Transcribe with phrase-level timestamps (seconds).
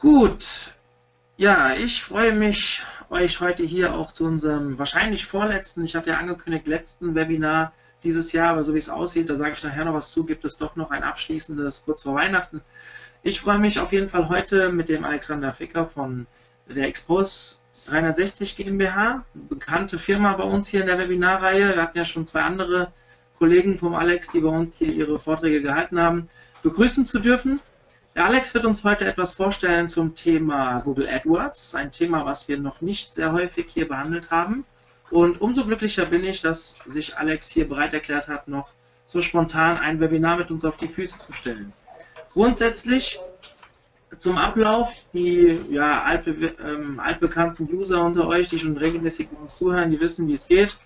[0.00, 0.72] Gut,
[1.36, 6.16] ja, ich freue mich, euch heute hier auch zu unserem wahrscheinlich vorletzten, ich hatte ja
[6.16, 9.92] angekündigt, letzten Webinar dieses Jahr, aber so wie es aussieht, da sage ich nachher noch
[9.92, 12.62] was zu, gibt es doch noch ein abschließendes kurz vor Weihnachten.
[13.22, 16.26] Ich freue mich auf jeden Fall heute mit dem Alexander Ficker von
[16.66, 21.74] der Expose 360 GmbH, bekannte Firma bei uns hier in der Webinarreihe.
[21.74, 22.90] Wir hatten ja schon zwei andere
[23.38, 26.26] Kollegen vom Alex, die bei uns hier ihre Vorträge gehalten haben,
[26.62, 27.60] begrüßen zu dürfen.
[28.20, 32.82] Alex wird uns heute etwas vorstellen zum Thema Google AdWords, ein Thema, was wir noch
[32.82, 34.66] nicht sehr häufig hier behandelt haben.
[35.10, 38.72] Und umso glücklicher bin ich, dass sich Alex hier bereit erklärt hat, noch
[39.06, 41.72] so spontan ein Webinar mit uns auf die Füße zu stellen.
[42.30, 43.18] Grundsätzlich
[44.18, 49.90] zum Ablauf, die ja, altbe ähm, altbekannten User unter euch, die schon regelmäßig uns zuhören,
[49.90, 50.76] die wissen, wie es geht.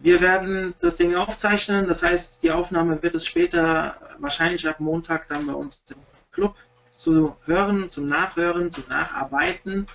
[0.00, 5.26] Wir werden das Ding aufzeichnen, das heißt, die Aufnahme wird es später, wahrscheinlich ab Montag,
[5.26, 5.98] dann bei uns im
[6.36, 6.54] Club
[6.96, 9.86] zu hören, zum Nachhören, zum Nacharbeiten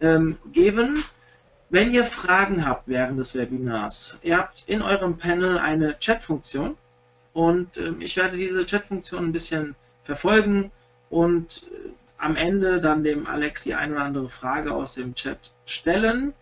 [0.00, 1.04] ähm, geben.
[1.68, 6.76] Wenn ihr Fragen habt während des Webinars, ihr habt in eurem Panel eine Chat-Funktion
[7.34, 10.70] und äh, ich werde diese Chat-Funktion ein bisschen verfolgen
[11.10, 15.52] und äh, am Ende dann dem Alex die eine oder andere Frage aus dem Chat
[15.66, 16.32] stellen.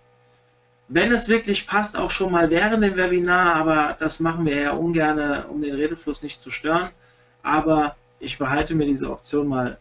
[0.88, 4.72] Wenn es wirklich passt, auch schon mal während dem Webinar, aber das machen wir ja
[4.72, 6.90] ungern, um den Redefluss nicht zu stören.
[7.42, 9.78] Aber ich behalte mir diese Option mal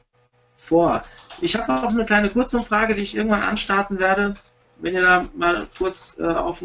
[0.55, 1.03] vor.
[1.41, 4.33] Ich habe auch eine kleine Kurzumfrage, die ich irgendwann anstarten werde.
[4.77, 6.63] Wenn ihr da mal kurz äh, auf,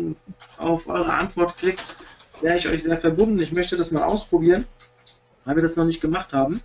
[0.57, 1.97] auf eure Antwort klickt,
[2.41, 3.39] wäre ich euch sehr verbunden.
[3.41, 4.67] Ich möchte das mal ausprobieren,
[5.45, 6.61] weil wir das noch nicht gemacht haben.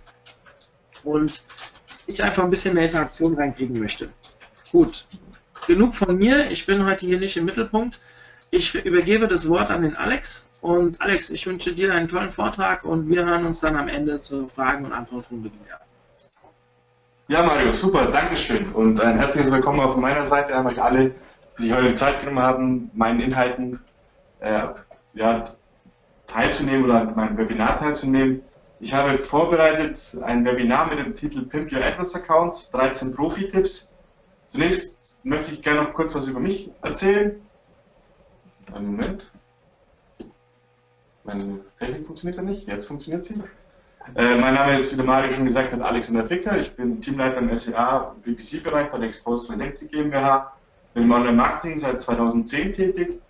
[1.02, 1.44] Und
[2.06, 4.10] ich einfach ein bisschen mehr Interaktion reinkriegen möchte.
[4.70, 5.06] Gut,
[5.66, 6.50] genug von mir.
[6.50, 8.00] Ich bin heute hier nicht im Mittelpunkt.
[8.50, 12.84] Ich übergebe das Wort an den Alex und Alex, ich wünsche dir einen tollen Vortrag
[12.84, 15.80] und wir hören uns dann am Ende zur Fragen- und Antwortrunde wieder.
[17.28, 18.72] Ja, Mario, super, Dankeschön.
[18.72, 21.14] Und ein herzliches Willkommen von meiner Seite an euch alle,
[21.56, 23.80] die sich heute die Zeit genommen haben, meinen Inhalten
[24.40, 24.62] äh,
[25.14, 25.44] ja,
[26.26, 28.42] teilzunehmen oder meinem Webinar teilzunehmen.
[28.80, 33.92] Ich habe vorbereitet ein Webinar mit dem Titel Pimp Your AdWords Account, 13 Profi-Tipps.
[34.48, 37.40] Zunächst möchte ich gerne noch kurz was über mich erzählen.
[38.74, 39.30] Einen Moment.
[41.24, 43.42] Meine Technik funktioniert ja nicht, jetzt funktioniert sie.
[44.14, 46.58] Äh, mein Name ist, wie der Mario schon gesagt hat, Alexander Ficker.
[46.58, 50.52] Ich bin Teamleiter im SEA PPC-Bereich bei der Expose 360 GmbH.
[50.94, 53.20] Bin im Online-Marketing seit 2010 tätig.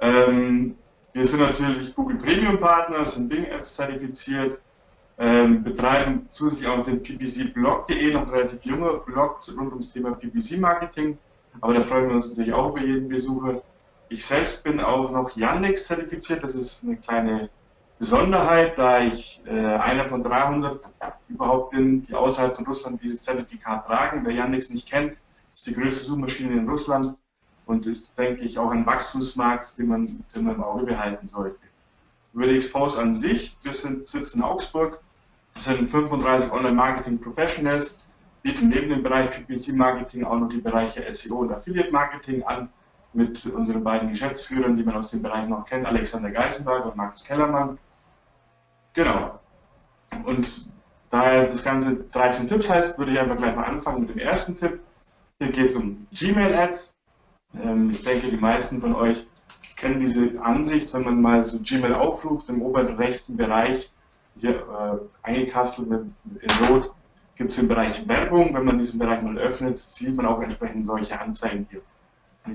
[0.00, 0.76] Ähm,
[1.12, 4.58] wir sind natürlich Google Premium Partner, sind Bing Ads zertifiziert,
[5.18, 11.18] ähm, betreiben zusätzlich auch den ppcblog.de, noch ein relativ junger Blog rund ums Thema PPC-Marketing.
[11.60, 13.62] Aber da freuen wir uns natürlich auch über jeden Besucher.
[14.08, 16.44] Ich selbst bin auch noch Yandex zertifiziert.
[16.44, 17.50] Das ist eine kleine
[17.98, 20.80] Besonderheit, da ich äh, einer von 300
[21.28, 24.22] überhaupt bin, die außerhalb von Russland dieses Zertifikat tragen.
[24.24, 25.16] Wer Yandex nicht kennt,
[25.52, 27.18] ist die größte Suchmaschine in Russland
[27.64, 31.58] und ist, denke ich, auch ein Wachstumsmarkt, den man, den man im Auge behalten sollte.
[32.32, 35.00] Über die Expose an sich, wir sind, sitzen in Augsburg,
[35.54, 38.04] wir sind 35 Online-Marketing-Professionals,
[38.42, 42.68] bieten neben dem Bereich PPC-Marketing auch noch die Bereiche SEO und Affiliate-Marketing an
[43.12, 47.24] mit unseren beiden Geschäftsführern, die man aus dem Bereich noch kennt, Alexander Geisenberg und Markus
[47.24, 47.78] Kellermann.
[48.92, 49.38] Genau.
[50.24, 50.70] Und
[51.10, 54.56] da das Ganze 13 Tipps heißt, würde ich einfach gleich mal anfangen mit dem ersten
[54.56, 54.80] Tipp.
[55.38, 56.96] Hier geht es um Gmail-Ads.
[57.62, 59.26] Ähm, ich denke, die meisten von euch
[59.76, 63.90] kennen diese Ansicht, wenn man mal so Gmail aufruft, im oberen rechten Bereich,
[64.38, 66.00] hier äh, eingekastelt mit,
[66.40, 66.92] in Rot,
[67.36, 68.54] gibt es den Bereich Werbung.
[68.54, 71.82] Wenn man diesen Bereich mal öffnet, sieht man auch entsprechend solche Anzeigen hier.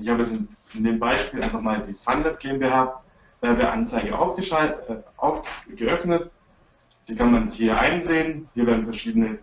[0.00, 0.34] Ich habe jetzt
[0.74, 3.02] in dem Beispiel einfach mal die Sunweb GmbH
[3.42, 6.30] Werbeanzeige äh, aufgeöffnet.
[7.08, 8.48] Die kann man hier einsehen.
[8.54, 9.38] Hier werden verschiedene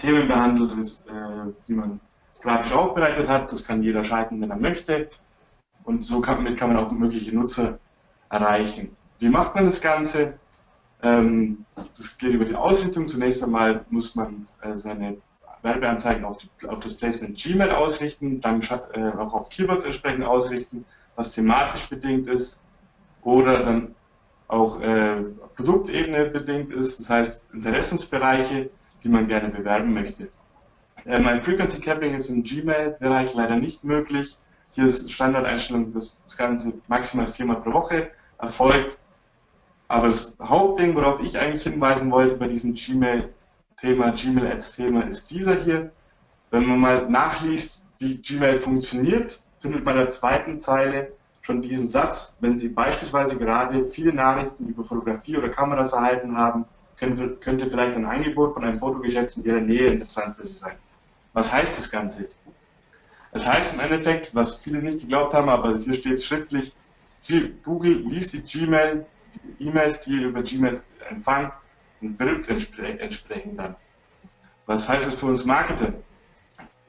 [0.00, 0.72] Themen behandelt,
[1.06, 2.00] äh, die man
[2.42, 3.50] grafisch aufbereitet hat.
[3.50, 5.08] Das kann jeder schalten, wenn er möchte.
[5.84, 7.78] Und so kann, damit kann man auch mögliche Nutzer
[8.28, 8.94] erreichen.
[9.20, 10.34] Wie macht man das Ganze?
[11.02, 11.64] Ähm,
[11.96, 13.08] das geht über die Ausrichtung.
[13.08, 15.16] Zunächst einmal muss man äh, seine
[15.68, 18.62] Werbeanzeigen auf, die, auf das Placement Gmail ausrichten, dann
[18.92, 20.84] äh, auch auf Keywords entsprechend ausrichten,
[21.16, 22.60] was thematisch bedingt ist
[23.22, 23.94] oder dann
[24.48, 25.22] auch äh,
[25.54, 28.68] Produktebene bedingt ist, das heißt Interessensbereiche,
[29.02, 30.30] die man gerne bewerben möchte.
[31.04, 34.38] Äh, mein Frequency Capping ist im Gmail-Bereich leider nicht möglich.
[34.70, 38.98] Hier ist Standardeinstellung, dass das Ganze maximal viermal pro Woche erfolgt.
[39.88, 43.32] Aber das Hauptding, worauf ich eigentlich hinweisen wollte bei diesem Gmail
[43.80, 45.92] Thema Gmail als Thema ist dieser hier.
[46.50, 51.86] Wenn man mal nachliest, wie Gmail funktioniert, findet man in der zweiten Zeile schon diesen
[51.86, 52.34] Satz.
[52.40, 56.64] Wenn Sie beispielsweise gerade viele Nachrichten über Fotografie oder Kameras erhalten haben,
[56.96, 60.74] könnte, vielleicht ein Angebot von einem Fotogeschäft in Ihrer Nähe interessant für Sie sein.
[61.32, 62.28] Was heißt das Ganze?
[63.30, 66.74] Es heißt im Endeffekt, was viele nicht geglaubt haben, aber hier steht es schriftlich,
[67.62, 69.06] Google liest die Gmail,
[69.60, 70.82] die E-Mails, die ihr über Gmail
[72.00, 73.76] empfangen und wirbt entsprechend dann.
[74.66, 75.94] Was heißt das für uns Marketer?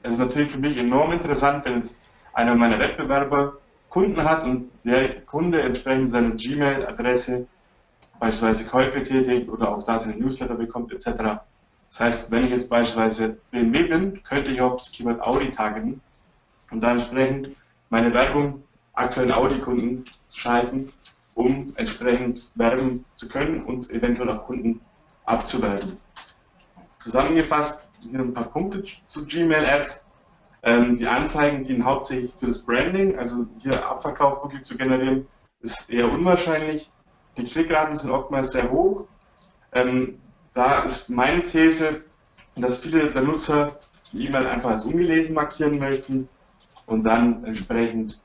[0.02, 2.00] Es ist natürlich für mich enorm interessant, wenn jetzt
[2.32, 3.58] einer meiner Wettbewerber
[3.88, 7.46] Kunden hat und der Kunde entsprechend seine Gmail-Adresse
[8.18, 11.40] beispielsweise Käufe tätigt oder auch da seine Newsletter bekommt etc.
[11.88, 16.00] Das heißt, wenn ich jetzt beispielsweise BMW bin, könnte ich auf das Keyword Audi targeten
[16.70, 17.50] und dann entsprechend
[17.88, 20.92] meine Werbung aktuellen Audi-Kunden schalten,
[21.34, 24.80] um entsprechend werben zu können und eventuell auch Kunden
[25.30, 25.96] abzuwerben.
[26.98, 30.04] Zusammengefasst hier ein paar Punkte zu Gmail Ads.
[30.62, 35.26] Ähm, die Anzeigen dienen hauptsächlich für das Branding, also hier Abverkauf wirklich zu generieren,
[35.60, 36.90] ist eher unwahrscheinlich.
[37.36, 39.06] Die Klickraten sind oftmals sehr hoch.
[39.72, 40.16] Ähm,
[40.52, 42.04] da ist meine These,
[42.56, 43.78] dass viele der Nutzer
[44.12, 46.28] die E-Mail einfach als ungelesen markieren möchten
[46.86, 48.20] und dann entsprechend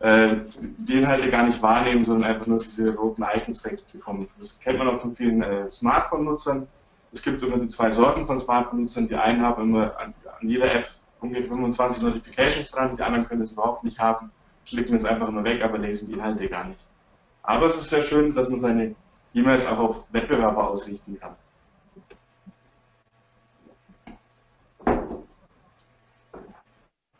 [0.00, 4.28] äh, die Inhalte gar nicht wahrnehmen, sondern einfach nur diese roten Icons wegbekommen.
[4.36, 6.66] Das kennt man auch von vielen äh, Smartphone-Nutzern.
[7.12, 9.08] Es gibt immer die zwei Sorten von Smartphone-Nutzern.
[9.08, 10.88] Die einen haben immer an, an, jeder App
[11.20, 14.30] ungefähr 25 Notifications dran, die anderen können es überhaupt nicht haben,
[14.66, 16.86] klicken es einfach nur weg, aber lesen die Inhalte gar nicht.
[17.42, 18.94] Aber es ist sehr schön, dass man seine
[19.32, 21.36] E-Mails auch auf Wettbewerber ausrichten kann.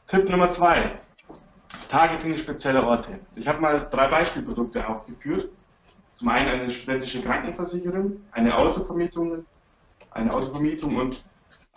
[0.06, 0.98] Tipp Nummer zwei.
[1.88, 3.18] Targeting spezielle Orte.
[3.34, 5.50] Ich habe mal drei Beispielprodukte aufgeführt.
[6.14, 9.44] Zum einen eine studentische Krankenversicherung, eine Autovermietung,
[10.10, 11.24] eine Autovermietung und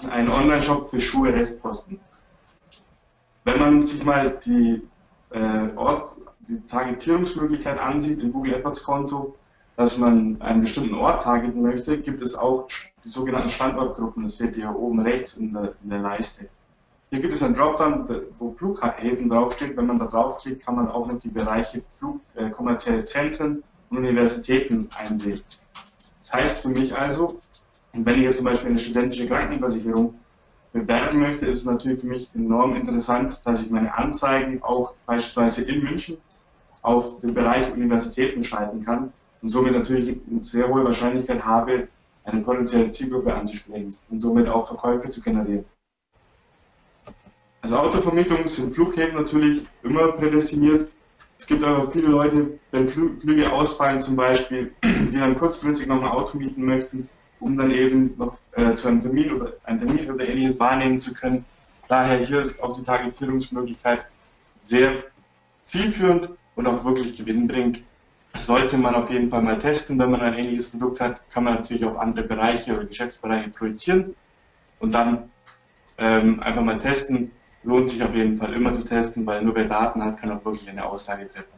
[0.10, 2.00] einen Online-Shop für Schuhe Restposten.
[3.44, 4.82] Wenn man sich mal die,
[5.32, 6.16] äh, Ort,
[6.48, 9.36] die Targetierungsmöglichkeit ansieht im Google AdWords Konto,
[9.76, 12.68] dass man einen bestimmten Ort targeten möchte, gibt es auch
[13.04, 14.24] die sogenannten Standortgruppen.
[14.24, 16.50] Das seht ihr hier oben rechts in der, in der Leiste.
[17.12, 18.08] Hier gibt es einen Dropdown,
[18.38, 19.76] wo Flughäfen draufsteht.
[19.76, 23.98] Wenn man da draufklickt, kann man auch noch die Bereiche Flug, äh, kommerzielle Zentren und
[23.98, 25.42] Universitäten einsehen.
[26.22, 27.40] Das heißt für mich also,
[27.94, 30.20] wenn ich jetzt zum Beispiel eine studentische Krankenversicherung
[30.72, 35.64] bewerben möchte, ist es natürlich für mich enorm interessant, dass ich meine Anzeigen auch beispielsweise
[35.64, 36.18] in München
[36.84, 39.12] auf den Bereich Universitäten schalten kann
[39.42, 41.88] und somit natürlich eine sehr hohe Wahrscheinlichkeit habe,
[42.24, 45.66] eine potenzielle Zielgruppe anzusprechen und somit auch Verkäufe zu generieren.
[47.62, 50.90] Also Autovermietung sind Flughäfen natürlich immer prädestiniert.
[51.38, 56.08] Es gibt aber viele Leute, wenn Flüge ausfallen zum Beispiel, die dann kurzfristig noch ein
[56.08, 57.10] Auto mieten möchten,
[57.40, 61.14] um dann eben noch äh, zu einem Termin oder einen Termin oder ähnliches wahrnehmen zu
[61.14, 61.46] können.
[61.88, 64.06] Daher hier ist auch die Targetierungsmöglichkeit
[64.58, 65.04] sehr
[65.64, 67.82] zielführend und auch wirklich gewinnbringend.
[68.34, 69.98] Das sollte man auf jeden Fall mal testen.
[69.98, 74.16] Wenn man ein ähnliches Produkt hat, kann man natürlich auf andere Bereiche oder Geschäftsbereiche projizieren
[74.80, 75.30] und dann
[75.98, 77.32] ähm, einfach mal testen,
[77.64, 80.44] lohnt sich auf jeden Fall immer zu testen, weil nur wer Daten hat, kann auch
[80.46, 81.54] wirklich eine Aussage treffen.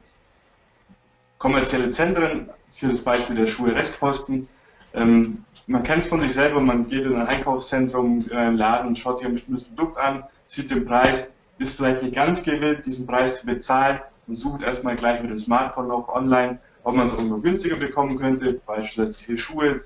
[1.37, 4.47] Kommerzielle Zentren, hier das Beispiel der Schuhe Restposten.
[4.93, 8.95] Ähm, man kennt es von sich selber, man geht in ein Einkaufszentrum, in einen Laden
[8.95, 13.07] schaut sich ein bestimmtes Produkt an, sieht den Preis, ist vielleicht nicht ganz gewillt, diesen
[13.07, 17.13] Preis zu bezahlen und sucht erstmal gleich mit dem Smartphone noch online, ob man es
[17.13, 18.59] irgendwo günstiger bekommen könnte.
[18.65, 19.79] Beispielsweise hier Schuhe,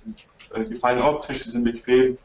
[0.55, 2.17] die gefallen optisch, sie sind bequem,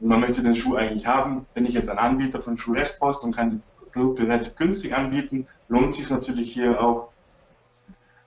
[0.00, 1.46] man möchte den Schuh eigentlich haben.
[1.54, 5.46] Bin ich jetzt ein Anbieter von Schuh Restpost und kann die Produkte relativ günstig anbieten,
[5.68, 7.08] lohnt sich natürlich hier auch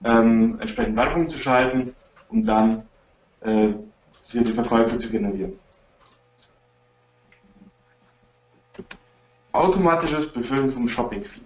[0.04, 1.96] ähm, entsprechend Werbung zu schalten,
[2.30, 2.84] um dann
[3.42, 3.74] äh,
[4.24, 5.54] hier die Verkäufe zu generieren.
[9.52, 11.46] Automatisches Befüllen vom Shopping-Feed.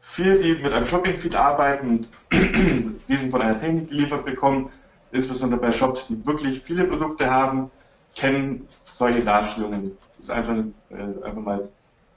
[0.00, 2.10] Viele, die mit einem Shopping-Feed arbeiten und
[3.08, 4.70] diesen von einer Technik geliefert bekommen,
[5.12, 7.70] insbesondere bei Shops, die wirklich viele Produkte haben,
[8.14, 9.96] kennen solche Darstellungen.
[10.16, 10.56] Das ist einfach,
[10.90, 11.68] äh, einfach mal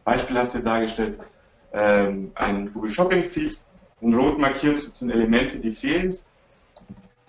[0.03, 1.19] beispielhaft dargestellt.
[1.71, 3.57] Ähm, ein Google Shopping Feed,
[4.01, 6.13] in rot markiert sind Elemente, die fehlen.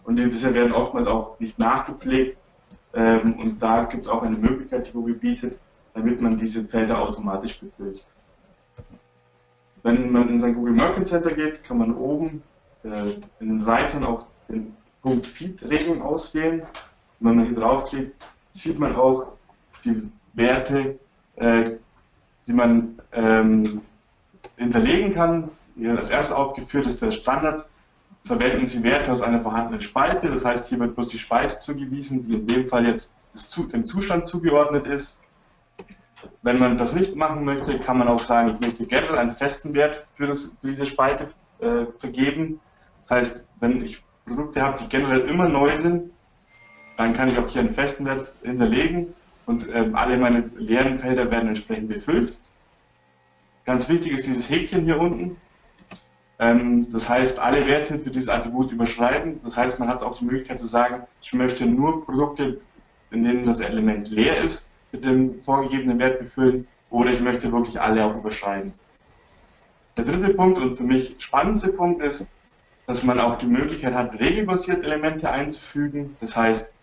[0.04, 2.36] Und die werden oftmals auch nicht nachgepflegt.
[2.94, 5.60] Ähm, und da gibt es auch eine Möglichkeit, die Google bietet,
[5.94, 8.06] damit man diese Felder automatisch befüllt.
[9.82, 12.42] Wenn man in sein Google Merchant Center geht, kann man oben
[12.84, 12.88] äh,
[13.40, 16.60] in den Reitern auch den Punkt Feed-Regeln auswählen.
[16.60, 18.14] Und wenn man hier draufklickt,
[18.54, 19.32] sieht man auch
[19.84, 20.98] die Werte,
[21.36, 21.72] äh,
[22.46, 23.82] die man ähm,
[24.56, 25.50] hinterlegen kann.
[25.76, 27.68] Hier als erstes aufgeführt ist der Standard.
[28.22, 32.22] Verwenden Sie Werte aus einer vorhandenen Spalte, das heißt, hier wird bloß die Spalte zugewiesen,
[32.22, 33.14] die in dem Fall jetzt
[33.72, 35.20] dem Zustand zugeordnet ist.
[36.40, 39.74] Wenn man das nicht machen möchte, kann man auch sagen, ich möchte generell einen festen
[39.74, 42.60] Wert für, das, für diese Spalte äh, vergeben.
[43.02, 46.13] Das heißt, wenn ich Produkte habe, die generell immer neu sind,
[46.96, 49.14] dann kann ich auch hier einen festen Wert hinterlegen
[49.46, 52.38] und ähm, alle meine leeren Felder werden entsprechend befüllt.
[53.64, 55.36] Ganz wichtig ist dieses Häkchen hier unten.
[56.38, 59.40] Ähm, das heißt, alle Werte für dieses Attribut überschreiben.
[59.42, 62.58] Das heißt, man hat auch die Möglichkeit zu sagen, ich möchte nur Produkte,
[63.10, 67.80] in denen das Element leer ist, mit dem vorgegebenen Wert befüllen oder ich möchte wirklich
[67.80, 68.72] alle auch überschreiben.
[69.96, 72.28] Der dritte Punkt und für mich spannendste Punkt ist,
[72.86, 76.16] dass man auch die Möglichkeit hat, regelbasiert Elemente einzufügen.
[76.20, 76.73] Das heißt,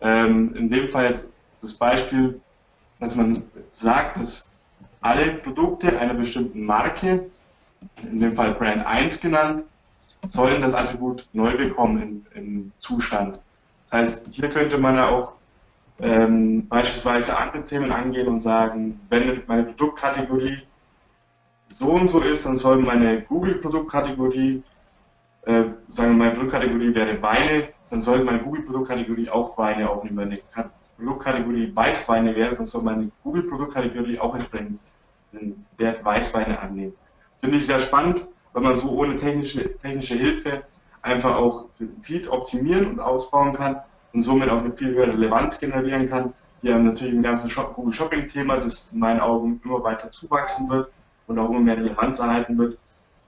[0.00, 1.28] ähm, in dem Fall jetzt
[1.60, 2.40] das Beispiel,
[2.98, 3.32] dass man
[3.70, 4.50] sagt, dass
[5.00, 7.30] alle Produkte einer bestimmten Marke,
[8.02, 9.64] in dem Fall Brand 1 genannt,
[10.26, 13.38] sollen das Attribut neu bekommen im, im Zustand.
[13.90, 15.32] Das heißt, hier könnte man ja auch
[16.00, 20.62] ähm, beispielsweise andere Themen angehen und sagen, wenn meine Produktkategorie
[21.68, 24.62] so und so ist, dann soll meine Google-Produktkategorie,
[25.50, 30.18] äh, sagen wir, meine Produktkategorie wäre Weine, dann soll meine Google-Produktkategorie auch Weine aufnehmen.
[30.18, 34.80] Wenn eine Produktkategorie Weißweine wäre, dann soll meine Google-Produktkategorie auch entsprechend
[35.32, 36.94] den Wert Weißweine annehmen.
[37.38, 40.62] Finde ich sehr spannend, weil man so ohne technische, technische Hilfe
[41.02, 43.80] einfach auch den Feed optimieren und ausbauen kann
[44.12, 47.74] und somit auch eine viel höhere Relevanz generieren kann, die einem natürlich im ganzen Shop
[47.74, 50.90] Google Shopping Thema, das in meinen Augen immer weiter zuwachsen wird
[51.26, 52.78] und auch immer mehr Relevanz erhalten wird,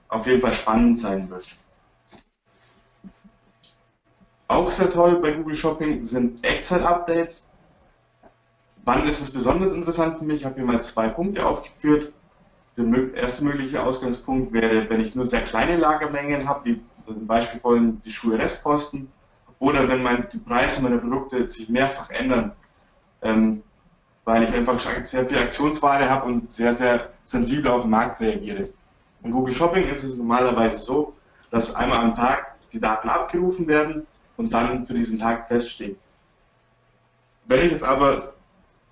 [0.09, 1.57] auf jeden Fall spannend sein wird.
[4.47, 7.47] Auch sehr toll bei Google Shopping sind Echtzeit-Updates.
[8.85, 10.37] Wann ist es besonders interessant für mich?
[10.37, 12.11] Ich habe hier mal zwei Punkte aufgeführt.
[12.75, 17.59] Der erste mögliche Ausgangspunkt wäre, wenn ich nur sehr kleine Lagermengen habe, wie zum Beispiel
[17.59, 19.07] vorhin die Schuhe Restposten,
[19.59, 22.51] oder wenn mein, die Preise meiner Produkte sich mehrfach ändern,
[23.21, 23.63] ähm,
[24.25, 28.65] weil ich einfach sehr viel Aktionsware habe und sehr, sehr sensibel auf den Markt reagiere.
[29.23, 31.13] In Google Shopping ist es normalerweise so,
[31.49, 34.05] dass einmal am Tag die Daten abgerufen werden
[34.37, 35.95] und dann für diesen Tag feststehen.
[37.45, 38.33] Wenn ich jetzt aber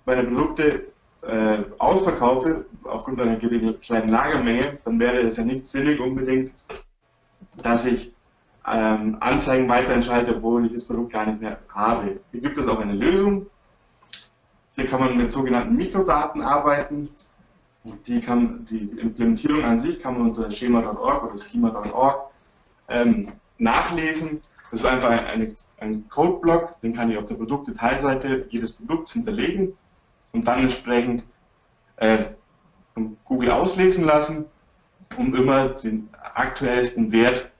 [0.04, 6.52] meine Produkte äh, ausverkaufe, aufgrund einer kleinen Lagermenge, dann wäre es ja nicht sinnig unbedingt,
[7.62, 8.12] dass ich
[8.66, 12.20] ähm, Anzeigen weiterentscheide, obwohl ich das Produkt gar nicht mehr habe.
[12.30, 13.46] Hier gibt es auch eine Lösung.
[14.76, 17.08] Hier kann man mit sogenannten Mikrodaten arbeiten.
[18.06, 22.30] Die, kann, die Implementierung an sich kann man unter schema.org oder schema.org
[22.88, 24.40] ähm, nachlesen.
[24.72, 29.74] Das ist einfach ein, ein Codeblock, den kann ich auf der Produktdetailseite jedes Produkts hinterlegen
[30.32, 31.24] und dann entsprechend
[31.96, 32.16] äh,
[32.94, 34.46] von Google auslesen lassen,
[35.18, 37.50] um immer den aktuellsten Wert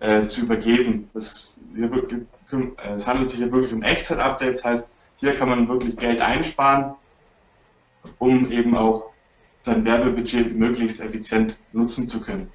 [0.00, 1.08] äh, zu übergeben.
[1.14, 1.88] Das, äh,
[2.94, 6.94] es handelt sich hier wirklich um Echtzeit-Updates, heißt, hier kann man wirklich Geld einsparen,
[8.18, 9.06] um eben auch
[9.62, 12.52] sein Werbebudget möglichst effizient nutzen zu können.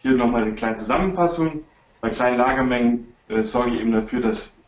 [0.00, 1.64] Hier nochmal eine kleine Zusammenfassung.
[2.04, 4.58] Bei kleinen Lagermengen äh, sorge ich eben dafür, dass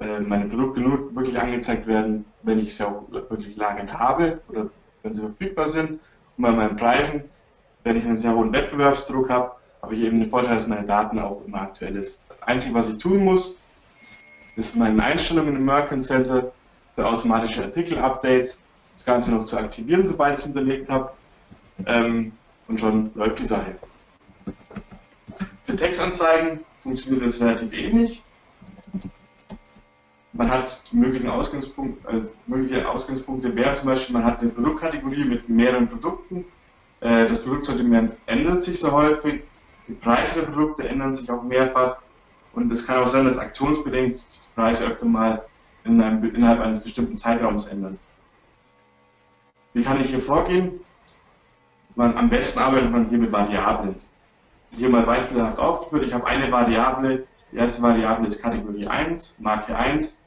[0.00, 4.70] äh, meine Produkte nur wirklich angezeigt werden, wenn ich sie auch wirklich lagernd habe oder
[5.02, 6.00] wenn sie verfügbar sind.
[6.38, 7.24] Und bei meinen Preisen,
[7.84, 11.18] wenn ich einen sehr hohen Wettbewerbsdruck habe, habe ich eben den Vorteil, dass meine Daten
[11.18, 12.22] auch immer aktuell ist.
[12.30, 13.58] Das Einzige, was ich tun muss,
[14.56, 16.50] ist meine Einstellungen im Merchant Center
[16.96, 18.62] für automatische Artikel-Updates,
[18.94, 21.12] das Ganze noch zu aktivieren, sobald ich es hinterlegt habe.
[21.84, 22.32] Ähm,
[22.68, 23.76] und schon läuft die Sache.
[25.62, 28.24] Für Textanzeigen funktioniert das relativ ähnlich.
[30.32, 35.48] Man hat mögliche, Ausgangspunkte, also mögliche Ausgangspunkte, wäre zum Beispiel, man hat eine Produktkategorie mit
[35.48, 36.44] mehreren Produkten.
[37.00, 39.42] Äh, das Produktsortiment ändert sich so häufig
[39.90, 41.96] die Preise der Produkte ändern sich auch mehrfach
[42.52, 45.44] und es kann auch sein, dass aktionsbedingt die Preise öfter mal
[45.82, 47.98] in einem, innerhalb eines bestimmten Zeitraums ändern.
[49.72, 50.80] Wie kann ich hier vorgehen?
[51.96, 53.96] Man, am besten arbeitet man hier mit Variablen.
[54.72, 56.06] Hier mal beispielhaft aufgeführt.
[56.06, 57.26] Ich habe eine Variable.
[57.52, 60.20] Die erste Variable ist Kategorie 1, Marke 1.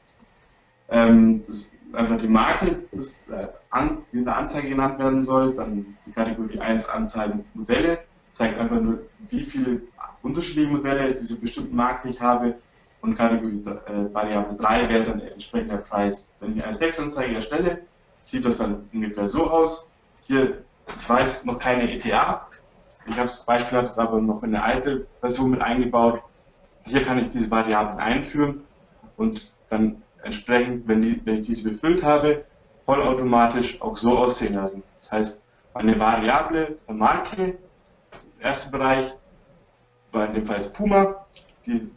[0.90, 5.22] Ähm, das ist einfach die Marke, das, äh, an, die in der Anzeige genannt werden
[5.22, 5.54] soll.
[5.54, 8.00] Dann die Kategorie 1 Anzeigen Modelle
[8.32, 9.82] zeigt einfach nur, wie viele
[10.22, 12.56] unterschiedliche Modelle diese bestimmten Marken ich habe
[13.00, 16.30] und Kategorie äh, Variable 3 wäre dann entsprechend der Preis.
[16.40, 17.82] Wenn ich eine Textanzeige erstelle,
[18.20, 19.88] sieht das dann ungefähr so aus.
[20.22, 22.48] Hier, ich weiß, noch keine ETA.
[23.06, 26.22] Ich habe es beispielhaft aber noch in eine alte Version mit eingebaut.
[26.84, 28.62] Hier kann ich diese Variablen einführen
[29.16, 32.44] und dann entsprechend, wenn, die, wenn ich diese befüllt habe,
[32.84, 34.82] vollautomatisch auch so aussehen lassen.
[34.98, 35.44] Das heißt,
[35.74, 37.58] meine Variable Marke
[38.40, 39.14] erste Bereich
[40.12, 41.26] war in dem Fall jetzt Puma.
[41.66, 41.90] Die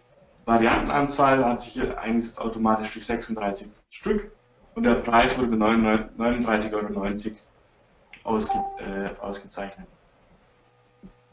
[0.45, 4.31] Variantenanzahl hat sich hier eingesetzt automatisch durch 36 Stück
[4.75, 7.05] und der Preis wurde mit 39,90 Euro
[8.23, 9.87] ausge, äh, ausgezeichnet.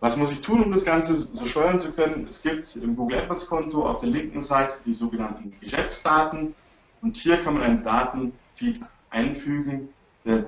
[0.05, 2.27] Was muss ich tun, um das Ganze so steuern zu können?
[2.29, 6.55] Es gibt im Google AdWords Konto auf der linken Seite die sogenannten Geschäftsdaten
[7.01, 9.89] und hier kann man eine Daten Feed einfügen,
[10.27, 10.41] der,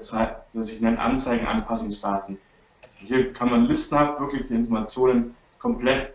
[0.52, 2.38] der sich nennt Anzeigenanpassungsdaten.
[2.96, 6.12] Hier kann man listenhaft wirklich die Informationen komplett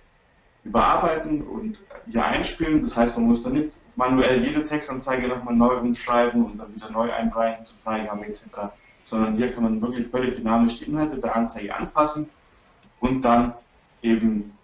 [0.64, 2.84] überarbeiten und hier einspielen.
[2.84, 6.92] Das heißt, man muss dann nicht manuell jede Textanzeige nochmal neu umschreiben und dann wieder
[6.92, 8.44] neu einreichen zu Freigabe etc.,
[9.02, 12.30] sondern hier kann man wirklich völlig dynamisch die Inhalte der Anzeige anpassen
[13.02, 13.54] und dann
[14.02, 14.58] eben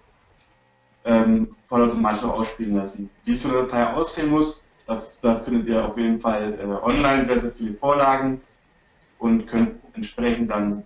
[1.04, 3.10] ähm, vollautomatisch auch ausspielen lassen.
[3.24, 7.40] Wie so eine Datei aussehen muss, da, findet ihr auf jeden Fall äh, online sehr,
[7.40, 8.42] sehr viele Vorlagen
[9.20, 10.86] und könnt entsprechend dann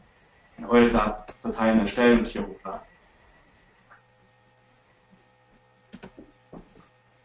[0.68, 2.82] eure Dateien erstellen und hier hochladen.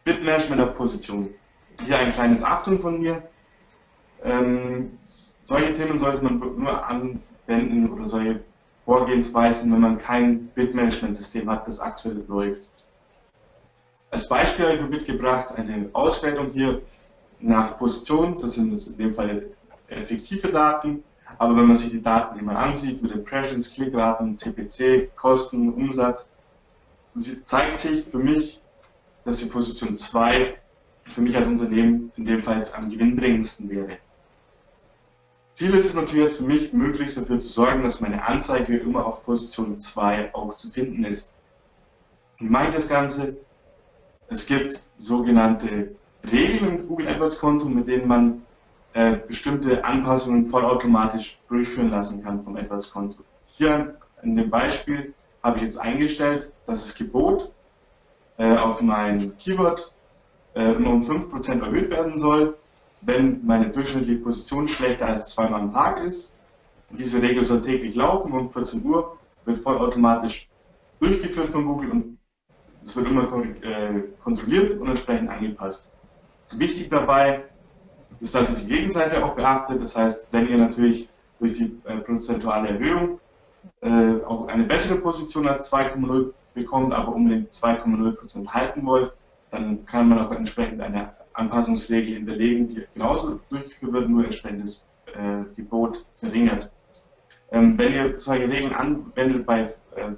[0.03, 1.33] Bitmanagement auf Position.
[1.85, 3.21] Hier ein kleines Achtung von mir.
[4.23, 4.97] Ähm,
[5.43, 8.43] solche Themen sollte man nur anwenden oder solche
[8.87, 12.69] Vorgehensweisen, wenn man kein Bitmanagement-System hat, das aktuell läuft.
[14.11, 16.81] Als Beispiel habe ich mitgebracht eine Auswertung hier
[17.41, 18.39] nach Position.
[18.39, 19.47] Das sind in dem Fall
[19.89, 21.03] effektive Daten.
[21.37, 26.31] Aber wenn man sich die Daten, man ansieht, mit Impressions, Klickraten, CPC, Kosten, Umsatz,
[27.43, 28.61] zeigt sich für mich,
[29.25, 30.55] dass die Position 2
[31.03, 33.97] für mich als Unternehmen in dem Fall am gewinnbringendsten wäre.
[35.57, 39.03] Ziel ist es natürlich jetzt für mich, möglichst dafür zu sorgen, dass meine Anzeige immer
[39.07, 41.33] auf Position 2 auch zu finden ist.
[42.37, 43.37] Wie ich das Ganze?
[44.27, 45.95] Es gibt sogenannte
[46.31, 48.43] Regeln im Google AdWords Konto, mit denen man
[48.93, 53.23] äh, bestimmte Anpassungen vollautomatisch durchführen lassen kann vom AdWords Konto.
[53.55, 57.51] Hier in dem Beispiel habe ich jetzt eingestellt, dass das Gebot
[58.37, 59.91] äh, auf mein Keyword
[60.53, 62.55] äh, um 5% erhöht werden soll,
[63.01, 66.39] wenn meine durchschnittliche Position schlechter als zweimal am Tag ist.
[66.91, 70.49] Diese Regel soll täglich laufen, um 14 Uhr wird vollautomatisch
[70.99, 72.17] durchgeführt von Google und
[72.83, 73.23] es wird immer
[73.63, 75.89] äh, kontrolliert und entsprechend angepasst.
[76.51, 77.43] Wichtig dabei
[78.19, 79.81] ist, dass ihr die Gegenseite auch beachtet.
[79.81, 83.19] Das heißt, wenn ihr natürlich durch die äh, prozentuale Erhöhung
[83.81, 89.11] äh, auch eine bessere Position als 2,0 bekommt, aber unbedingt 2,0% halten wollt,
[89.51, 95.43] dann kann man auch entsprechend eine Anpassungsregel hinterlegen, die genauso durchgeführt wird, nur entsprechendes äh,
[95.55, 96.69] Gebot verringert.
[97.51, 99.61] Ähm, wenn ihr solche Regeln anwendet bei
[99.95, 100.11] äh,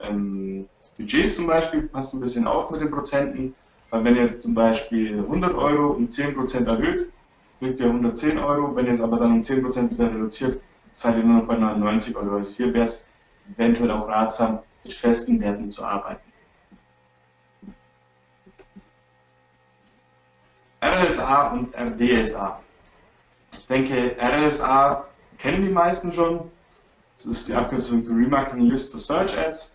[0.00, 3.54] ähm, Budgets zum Beispiel, passt ein bisschen auf mit den Prozenten,
[3.90, 7.10] weil wenn ihr zum Beispiel 100 Euro um 10% erhöht,
[7.58, 10.60] kriegt ihr 110 Euro, wenn ihr es aber dann um 10% wieder reduziert,
[10.92, 12.36] seid ihr nur noch bei 99 Euro.
[12.36, 13.06] Also hier wäre es
[13.54, 16.27] eventuell auch ratsam, mit festen Werten zu arbeiten.
[20.80, 22.60] RLSA und RDSA.
[23.52, 25.06] Ich denke, RLSA
[25.38, 26.50] kennen die meisten schon.
[27.16, 29.74] Das ist die Abkürzung für Remarketing List for Search Ads.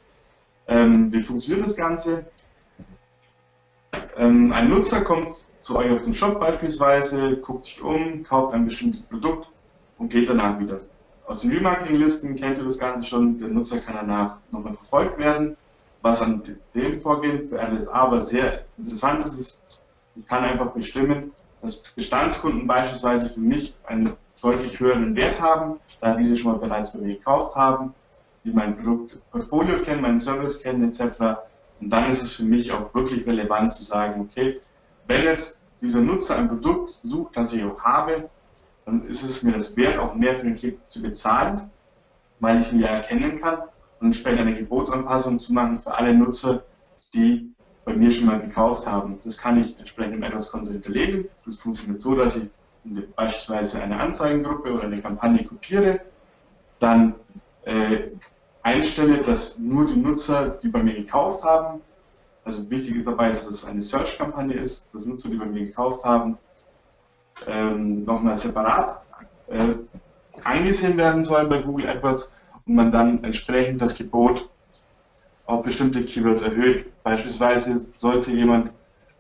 [0.68, 2.26] Ähm, wie funktioniert das Ganze?
[4.16, 8.66] Ähm, ein Nutzer kommt zu euch auf den Shop beispielsweise, guckt sich um, kauft ein
[8.66, 9.48] bestimmtes Produkt
[9.98, 10.78] und geht danach wieder.
[11.26, 15.58] Aus den Remarketing-Listen kennt ihr das Ganze schon, der Nutzer kann danach nochmal verfolgt werden.
[16.02, 16.44] Was an
[16.76, 19.63] dem Vorgehen für RSA aber sehr interessant ist, ist,
[20.16, 26.16] ich kann einfach bestimmen, dass Bestandskunden beispielsweise für mich einen deutlich höheren Wert haben, da
[26.16, 27.94] diese schon mal bereits bei mir gekauft haben,
[28.44, 31.40] die mein Produktportfolio kennen, meinen Service kennen etc.
[31.80, 34.60] Und dann ist es für mich auch wirklich relevant zu sagen, okay,
[35.08, 38.30] wenn jetzt dieser Nutzer ein Produkt sucht, das ich auch habe,
[38.86, 41.70] dann ist es mir das wert, auch mehr für den Klick zu bezahlen,
[42.40, 43.60] weil ich ihn ja erkennen kann
[44.00, 46.64] und entsprechend eine Gebotsanpassung zu machen für alle Nutzer,
[47.14, 47.53] die
[47.86, 49.18] bei mir schon mal gekauft haben.
[49.24, 51.26] Das kann ich entsprechend im AdWords-Konto hinterlegen.
[51.46, 52.50] Das funktioniert so, dass ich
[53.16, 56.02] beispielsweise eine Anzeigengruppe oder eine Kampagne kopiere,
[56.80, 57.16] dann
[57.64, 58.10] äh,
[58.62, 61.82] einstelle, dass nur die Nutzer, die bei mir gekauft haben,
[62.44, 66.04] also wichtig dabei ist, dass es eine Search-Kampagne ist, dass Nutzer, die bei mir gekauft
[66.04, 66.38] haben,
[67.48, 69.02] ähm, nochmal separat
[69.48, 69.76] äh,
[70.44, 72.34] angesehen werden sollen bei Google AdWords
[72.66, 74.50] und man dann entsprechend das Gebot
[75.46, 76.86] auf bestimmte Keywords erhöht.
[77.04, 78.72] Beispielsweise sollte jemand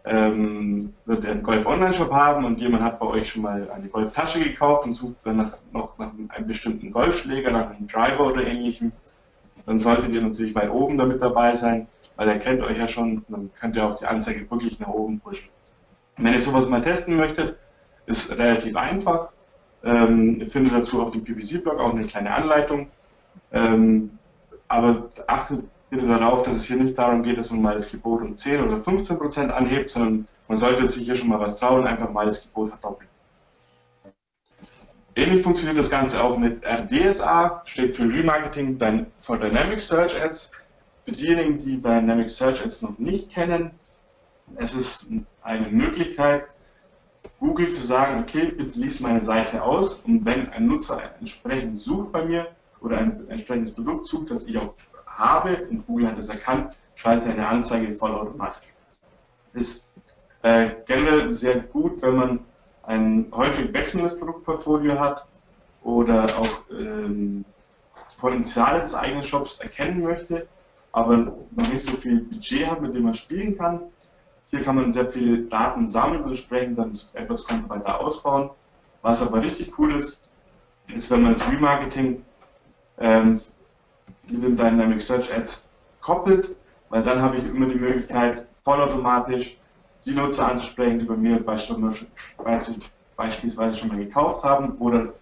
[0.05, 3.87] ähm, wird einen Golf Online Shop haben und jemand hat bei euch schon mal eine
[3.87, 8.45] Golftasche gekauft und sucht dann nach, noch nach einem bestimmten Golfschläger, nach einem Driver oder
[8.45, 8.91] ähnlichem,
[9.65, 13.23] dann solltet ihr natürlich weit oben damit dabei sein, weil er kennt euch ja schon,
[13.29, 15.49] dann könnt ihr auch die Anzeige wirklich nach oben pushen.
[16.17, 17.57] Wenn ihr sowas mal testen möchtet,
[18.05, 19.29] ist relativ einfach.
[19.85, 22.87] Ähm, ihr findet dazu auf dem PPC-Blog auch eine kleine Anleitung.
[23.51, 24.11] Ähm,
[24.67, 28.23] aber achtet bitte darauf, dass es hier nicht darum geht, dass man mal das Gebot
[28.23, 31.85] um 10 oder 15 Prozent anhebt, sondern man sollte sich hier schon mal was trauen,
[31.85, 33.09] einfach mal das Gebot verdoppeln.
[35.15, 38.79] Ähnlich funktioniert das Ganze auch mit RDSA, steht für Remarketing
[39.13, 40.51] for Dynamic Search Ads.
[41.05, 43.71] Für diejenigen, die Dynamic Search Ads noch nicht kennen,
[44.55, 45.11] es ist
[45.43, 46.45] eine Möglichkeit,
[47.39, 52.11] Google zu sagen, okay, bitte lies meine Seite aus und wenn ein Nutzer entsprechend sucht
[52.11, 52.47] bei mir
[52.81, 54.73] oder ein entsprechendes Produkt sucht, das ich auch
[55.17, 58.67] habe und Google hat es erkannt, schaltet eine Anzeige vollautomatisch.
[59.53, 59.87] Ist
[60.41, 62.39] äh, generell sehr gut, wenn man
[62.83, 65.25] ein häufig wechselndes Produktportfolio hat
[65.83, 67.45] oder auch ähm,
[68.03, 70.47] das Potenzial des eigenen Shops erkennen möchte,
[70.91, 73.81] aber noch nicht so viel Budget hat, mit dem man spielen kann.
[74.49, 78.51] Hier kann man sehr viele Daten sammeln und entsprechend dann etwas Konto weiter ausbauen.
[79.01, 80.33] Was aber richtig cool ist,
[80.87, 82.23] ist, wenn man das Remarketing
[82.99, 83.39] ähm,
[84.31, 85.67] mit den Dynamic Search Ads
[86.01, 86.55] koppelt,
[86.89, 89.57] weil dann habe ich immer die Möglichkeit, vollautomatisch
[90.05, 92.07] die Nutzer anzusprechen, die bei mir beispielsweise
[93.77, 95.13] schon mal gekauft haben oder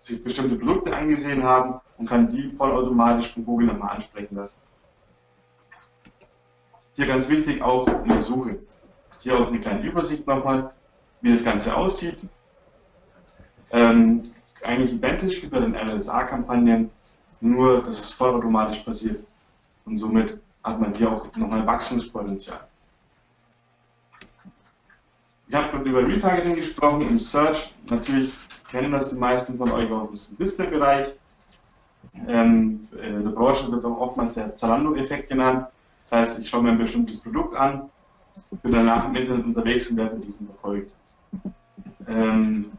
[0.00, 4.56] sich bestimmte Produkte angesehen haben und kann die vollautomatisch von Google nochmal ansprechen lassen.
[6.94, 8.58] Hier ganz wichtig auch in der Suche.
[9.20, 10.72] Hier auch eine kleine Übersicht nochmal,
[11.20, 12.18] wie das Ganze aussieht.
[13.72, 14.22] Ähm,
[14.62, 16.90] eigentlich identisch wie bei den LSA-Kampagnen,
[17.40, 19.24] nur dass es vollautomatisch passiert.
[19.84, 22.60] Und somit hat man hier auch nochmal Wachstumspotenzial.
[25.48, 27.74] Ich habe über Retargeting gesprochen im Search.
[27.88, 28.32] Natürlich
[28.68, 31.14] kennen das die meisten von euch auch aus dem Display-Bereich.
[32.28, 35.66] Ähm, in der Branche wird es auch oftmals der Zalando-Effekt genannt.
[36.02, 37.90] Das heißt, ich schaue mir ein bestimmtes Produkt an,
[38.62, 40.92] bin danach im Internet unterwegs und werde mit diesem verfolgt.
[42.06, 42.72] Ähm,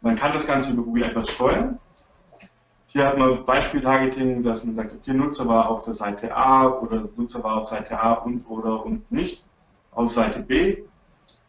[0.00, 1.78] man kann das Ganze über Google etwas steuern.
[2.88, 7.08] Hier hat man Beispiel-Targeting, dass man sagt, okay, Nutzer war auf der Seite A oder
[7.16, 9.44] Nutzer war auf Seite A und oder und nicht
[9.92, 10.84] auf Seite B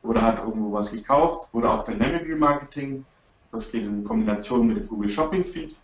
[0.02, 3.06] oder hat irgendwo was gekauft oder auch Dynamic Remarketing.
[3.52, 5.76] Das geht in Kombination mit dem Google Shopping Feed,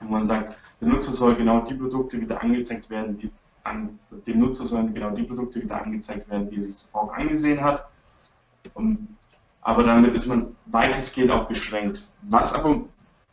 [0.00, 3.30] wo man sagt, der Nutzer soll genau die Produkte wieder angezeigt werden, die
[3.64, 7.62] an dem Nutzer sollen genau die Produkte wieder angezeigt werden, die er sich zuvor angesehen
[7.62, 7.88] hat.
[8.74, 9.16] Und,
[9.60, 12.08] aber damit ist man weitestgehend auch beschränkt.
[12.22, 12.82] Was aber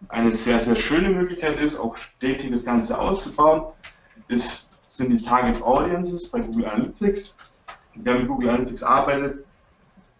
[0.07, 3.63] eine sehr, sehr schöne Möglichkeit ist, auch stetig das Ganze auszubauen,
[4.27, 7.35] ist, sind die Target Audiences bei Google Analytics.
[7.95, 9.45] Wer mit Google Analytics arbeitet,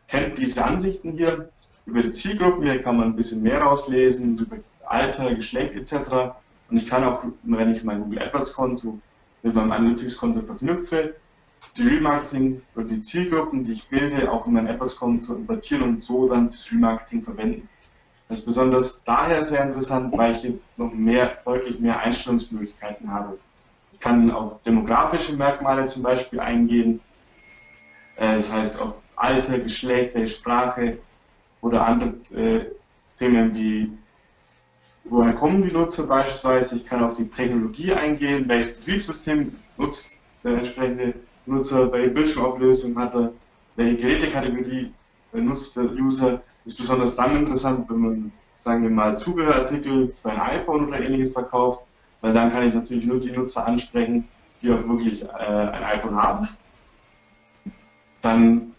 [0.07, 1.49] kennt diese Ansichten hier.
[1.85, 6.35] Über die Zielgruppen hier kann man ein bisschen mehr rauslesen, über Alter, Geschlecht etc.
[6.69, 8.99] Und ich kann auch, wenn ich mein Google AdWords Konto
[9.41, 11.15] mit meinem Analytics-Konto verknüpfe,
[11.77, 16.27] die Remarketing oder die Zielgruppen, die ich bilde, auch in mein AdWords-Konto importieren und so
[16.27, 17.69] dann fürs Remarketing verwenden.
[18.29, 23.39] Das ist besonders daher sehr interessant, weil ich hier noch mehr, deutlich mehr Einstellungsmöglichkeiten habe.
[23.91, 27.01] Ich kann auf demografische Merkmale zum Beispiel eingehen,
[28.17, 30.99] äh, das heißt auf Alter, Geschlecht, Sprache
[31.61, 32.65] oder andere äh,
[33.17, 33.91] Themen wie
[35.05, 36.75] woher kommen die Nutzer beispielsweise.
[36.75, 41.15] Ich kann auf die Technologie eingehen, welches Betriebssystem nutzt der entsprechende
[41.47, 43.33] Nutzer, welche Bildschirmauflösung hat er,
[43.75, 44.93] welche Gerätekategorie
[45.33, 46.41] nutzt der User.
[46.69, 51.33] Ist besonders dann interessant, wenn man, sagen wir mal, Zubehörartikel für ein iPhone oder ähnliches
[51.33, 51.81] verkauft,
[52.21, 54.27] weil dann kann ich natürlich nur die Nutzer ansprechen,
[54.61, 56.47] die auch wirklich äh, ein iPhone haben.
[58.21, 58.75] Dann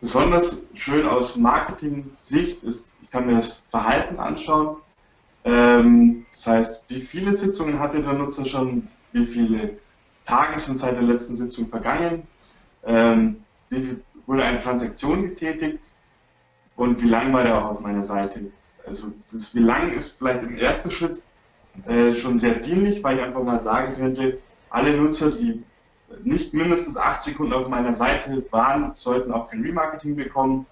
[0.00, 4.78] besonders schön aus Marketing-Sicht ist, ich kann mir das Verhalten anschauen.
[5.44, 9.78] Ähm, das heißt, wie viele Sitzungen hatte der Nutzer schon, wie viele
[10.24, 12.26] Tage sind seit der letzten Sitzung vergangen,
[12.84, 15.92] ähm, wie viel wurde eine Transaktion getätigt
[16.76, 18.40] und wie lang war der auch auf meiner Seite.
[18.86, 21.22] Also das wie lang ist vielleicht im ersten Schritt
[21.86, 24.38] äh, schon sehr dienlich, weil ich einfach mal sagen könnte,
[24.70, 25.62] alle Nutzer, die
[26.22, 30.66] nicht mindestens acht Sekunden auf meiner Seite waren, sollten auch kein Remarketing bekommen,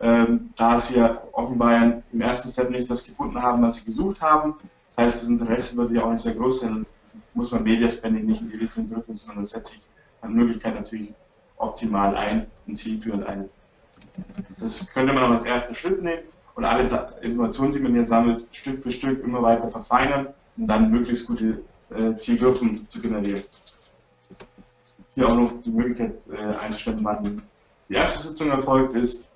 [0.00, 4.20] ähm, da sie ja offenbar im ersten Step nicht das gefunden haben, was sie gesucht
[4.20, 4.54] haben.
[4.88, 6.86] Das heißt, das Interesse wird ja auch nicht sehr groß sein.
[7.34, 9.82] Muss man Media Spending nicht in die Richtung drücken, sondern das setze ich
[10.22, 11.14] nach Möglichkeit natürlich
[11.56, 13.48] optimal ein und zielführend ein.
[14.58, 16.22] Das könnte man auch als ersten Schritt nehmen
[16.54, 16.88] und alle
[17.22, 21.62] Informationen, die man hier sammelt, Stück für Stück immer weiter verfeinern und dann möglichst gute
[21.90, 23.42] äh, Zielgruppen zu generieren
[25.14, 27.42] hier auch noch die Möglichkeit äh, einstellen, wann
[27.88, 29.26] die erste Sitzung erfolgt ist,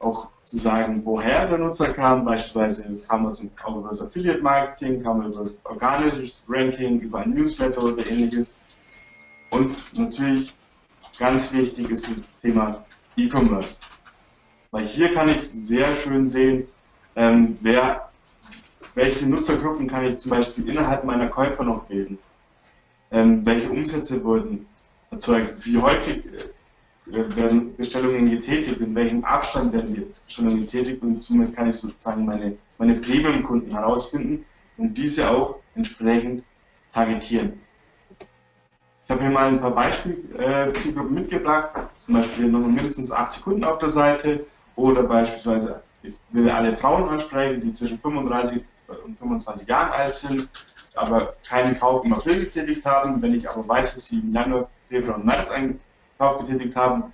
[0.00, 3.32] auch zu sagen, woher der Nutzer kam, beispielsweise kam er
[3.64, 8.06] auch über das Affiliate Marketing, kam er über das organische Ranking, über ein Newsletter oder
[8.08, 8.56] ähnliches.
[9.50, 10.54] Und natürlich
[11.18, 12.84] ganz wichtig ist das Thema
[13.16, 13.78] E-Commerce.
[14.70, 16.68] Weil hier kann ich sehr schön sehen,
[17.16, 18.10] ähm, wer,
[18.94, 22.18] welche Nutzergruppen kann ich zum Beispiel innerhalb meiner Käufer noch bilden.
[23.10, 24.66] Ähm, welche Umsätze wurden
[25.10, 25.64] erzeugt.
[25.64, 31.56] Wie häufig äh, werden Bestellungen getätigt, in welchem Abstand werden die Bestellungen getätigt und somit
[31.56, 34.44] kann ich sozusagen meine, meine Premium-Kunden herausfinden
[34.76, 36.44] und diese auch entsprechend
[36.92, 37.60] targetieren.
[39.04, 43.64] Ich habe hier mal ein paar Beispielzielgruppen äh, mitgebracht, zum Beispiel nochmal mindestens 80 Kunden
[43.64, 44.44] auf der Seite
[44.78, 48.62] oder beispielsweise ich will alle Frauen ansprechen, die zwischen 35
[49.04, 50.48] und 25 Jahren alt sind,
[50.94, 53.20] aber keinen Kauf im April getätigt haben.
[53.20, 55.80] Wenn ich aber weiß, dass sie im Januar, Februar und März einen
[56.16, 57.12] Kauf getätigt haben,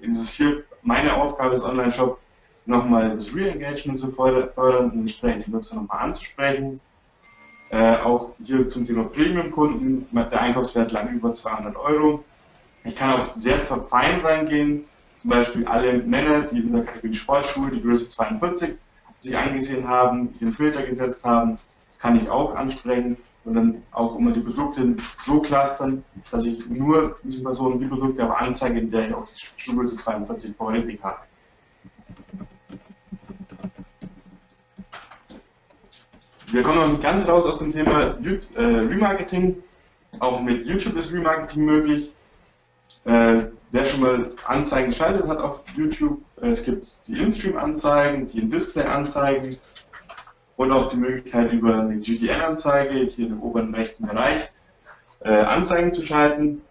[0.00, 2.18] ist es hier meine Aufgabe als Online-Shop,
[2.64, 6.80] nochmal das Re-Engagement zu fördern und entsprechend die Nutzer nochmal anzusprechen.
[7.70, 12.24] Äh, auch hier zum Thema Premium-Kunden, der Einkaufswert lag über 200 Euro.
[12.84, 14.86] Ich kann auch sehr fein reingehen,
[15.26, 18.74] zum Beispiel alle Männer, die in der Kategorie Sportschuhe die Größe 42
[19.18, 21.58] sich angesehen haben, ihren Filter gesetzt haben,
[21.98, 27.18] kann ich auch ansprechen und dann auch immer die Produkte so clustern, dass ich nur
[27.24, 31.18] diese Personen die Produkte auch anzeige, in der ich auch die Schuhgröße 42 vorrätig habe.
[36.52, 38.16] Wir kommen noch nicht ganz raus aus dem Thema
[38.54, 39.56] äh, Remarketing.
[40.20, 42.12] Auch mit YouTube ist Remarketing möglich.
[43.76, 49.58] Wer schon mal Anzeigen geschaltet hat auf YouTube, äh, es gibt die In-Stream-Anzeigen, die In-Display-Anzeigen
[50.56, 54.50] und auch die Möglichkeit über eine GDN-Anzeige, hier im oberen rechten Bereich,
[55.20, 56.62] äh, Anzeigen zu schalten.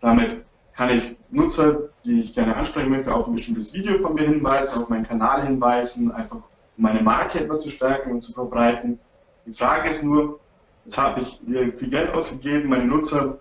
[0.00, 4.24] Damit kann ich Nutzer, die ich gerne ansprechen möchte, auf ein bestimmtes Video von mir
[4.24, 6.42] hinweisen, auf meinen Kanal hinweisen, einfach um
[6.78, 8.98] meine Marke etwas zu stärken und zu verbreiten.
[9.44, 10.40] Die Frage ist nur,
[10.86, 13.36] jetzt habe ich viel Geld ausgegeben, meine Nutzer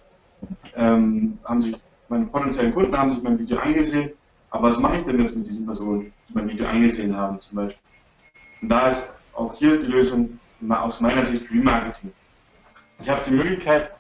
[0.76, 1.78] ähm, haben sich,
[2.12, 4.12] meine potenziellen Kunden haben sich mein Video angesehen,
[4.50, 7.56] aber was mache ich denn jetzt mit diesen Personen, die mein Video angesehen haben zum
[7.56, 7.82] Beispiel?
[8.62, 10.38] Und da ist auch hier die Lösung
[10.70, 12.12] aus meiner Sicht Remarketing.
[13.00, 13.92] Ich habe die Möglichkeit,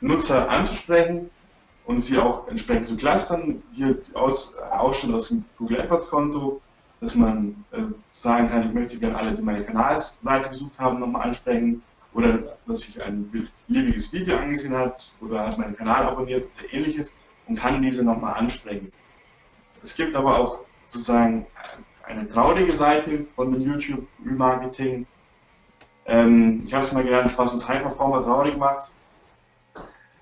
[0.00, 1.30] Nutzer anzusprechen
[1.84, 3.62] und sie auch entsprechend zu clustern.
[3.72, 6.62] Hier Aus, Ausschnitt aus dem Google AdWords Konto,
[7.00, 11.28] dass man äh, sagen kann, ich möchte gerne alle, die meine Kanalseite besucht haben, nochmal
[11.28, 11.82] ansprechen
[12.14, 13.30] oder dass sich ein
[13.68, 17.14] beliebiges Video angesehen hat oder hat meinen Kanal abonniert oder ähnliches
[17.48, 18.92] und kann diese nochmal ansprechen.
[19.82, 21.46] Es gibt aber auch sozusagen
[22.06, 25.06] eine traurige Seite von dem YouTube Remarketing.
[26.06, 28.90] Ähm, ich habe es mal genannt, was uns High Performer traurig macht.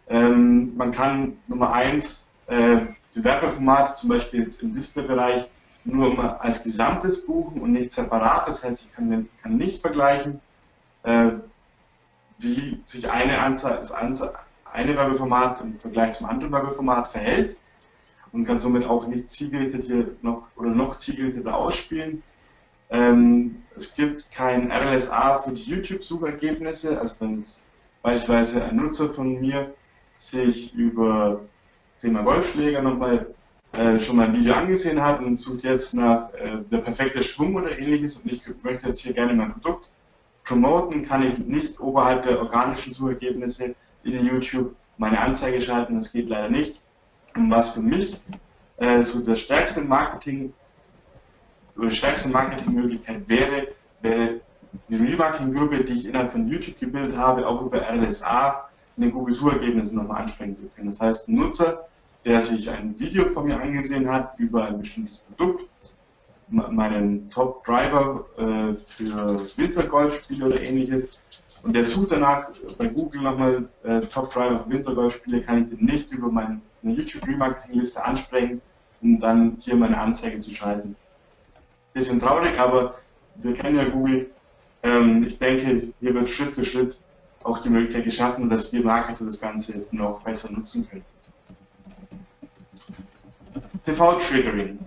[0.09, 2.79] Ähm, man kann Nummer eins äh,
[3.15, 5.49] die Werbeformate zum Beispiel jetzt im Displaybereich
[5.85, 8.49] nur als Gesamtes buchen und nicht separat.
[8.49, 10.41] Das heißt, ich kann, kann nicht vergleichen,
[11.05, 11.31] äh,
[12.39, 13.79] wie sich eine Anzahl,
[14.73, 17.57] eine Werbeformat im Vergleich zum anderen Werbeformat verhält
[18.33, 22.23] und kann somit auch nicht zielgerichtet hier noch oder noch zielgerichteter ausspielen.
[22.91, 27.43] Ähm, es gibt kein RLSA für die YouTube-Suchergebnisse, also wenn
[28.03, 29.75] beispielsweise ein Nutzer von mir
[30.15, 31.41] sich über
[32.01, 33.35] Thema Golfschläger nochmal
[33.73, 37.57] äh, schon mal ein Video angesehen hat und sucht jetzt nach äh, der perfekte Schwung
[37.57, 39.89] oder ähnliches und ich möchte jetzt hier gerne mein Produkt
[40.45, 43.75] promoten, kann ich nicht oberhalb der organischen Suchergebnisse
[44.15, 46.81] in YouTube meine Anzeige schalten, das geht leider nicht.
[47.37, 48.17] Und was für mich
[48.79, 50.53] äh, so der stärkste Marketing
[51.77, 53.69] oder stärkste Marketingmöglichkeit wäre,
[54.01, 54.41] wäre
[54.89, 59.99] die Remarketing-Gruppe, die ich innerhalb von YouTube gebildet habe, auch über RLSA in den Google-Suchergebnissen
[59.99, 60.89] nochmal ansprechen zu können.
[60.89, 61.87] Das heißt, ein Nutzer,
[62.25, 65.65] der sich ein Video von mir angesehen hat über ein bestimmtes Produkt,
[66.49, 71.19] meinen Top-Driver äh, für Wintergolfspiele oder ähnliches,
[71.63, 76.13] und der sucht danach bei Google nochmal äh, Top-Driver für Wintergolfspiele, kann ich den nicht
[76.13, 78.61] über meine YouTube-Remarketing-Liste ansprechen,
[79.03, 80.97] um dann hier meine Anzeige zu schalten.
[81.93, 82.97] Bisschen traurig, aber
[83.37, 84.31] wir kennen ja Google.
[84.83, 87.01] Ähm, ich denke, hier wird Schritt für Schritt
[87.43, 91.05] auch die Möglichkeit geschaffen, dass wir Marketer das Ganze noch besser nutzen können.
[93.85, 94.79] TV-Triggering.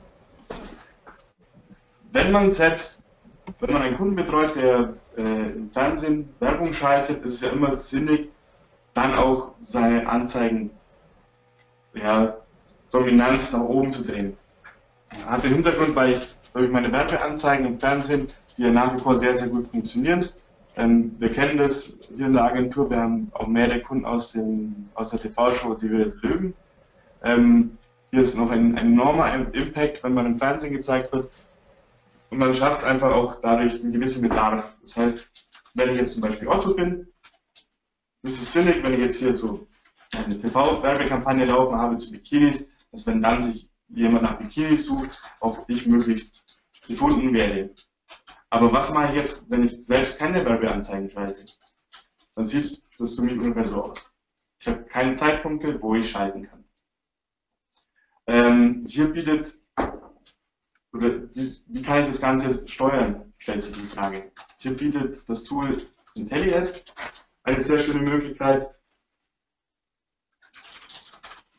[2.12, 3.00] Wenn man selbst,
[3.60, 7.76] wenn man einen Kunden betreut, der äh, im Fernsehen Werbung schaltet, ist es ja immer
[7.76, 8.30] sinnig,
[8.94, 10.72] dann auch seine Anzeigen
[11.94, 12.38] ja,
[12.92, 14.38] Dominanz nach oben zu drehen.
[15.26, 18.28] Hat den Hintergrund, weil ich durch meine Werbeanzeigen im Fernsehen,
[18.58, 20.26] die ja nach wie vor sehr, sehr gut funktionieren.
[20.76, 24.90] Ähm, wir kennen das hier in der Agentur, wir haben auch mehrere Kunden aus, dem,
[24.96, 26.54] aus der TV-Show, die wir Löwen.
[27.24, 27.78] Ähm,
[28.12, 31.30] hier ist noch ein, ein enormer Impact, wenn man im Fernsehen gezeigt wird.
[32.30, 34.78] Und man schafft einfach auch dadurch einen gewissen Bedarf.
[34.82, 35.30] Das heißt,
[35.74, 37.08] wenn ich jetzt zum Beispiel Otto bin,
[38.24, 39.68] ist es sinnig, wenn ich jetzt hier so
[40.16, 45.66] eine TV-Werbekampagne laufen habe zu Bikinis, dass wenn dann sich jemand nach Bikinis sucht, auch
[45.68, 46.44] ich möglichst
[46.88, 47.74] gefunden werde.
[48.50, 51.46] Aber was mache ich jetzt, wenn ich selbst keine Werbeanzeigen schalte?
[52.36, 54.12] Dann sieht das für mich ungefähr so aus.
[54.60, 56.66] Ich habe keine Zeitpunkte, wo ich schalten kann.
[58.28, 59.60] Ähm, hier bietet,
[60.94, 64.32] oder wie, wie, kann ich das Ganze steuern, stellt sich die Frage.
[64.58, 66.84] Hier bietet das Tool IntelliAd
[67.44, 68.70] eine sehr schöne Möglichkeit.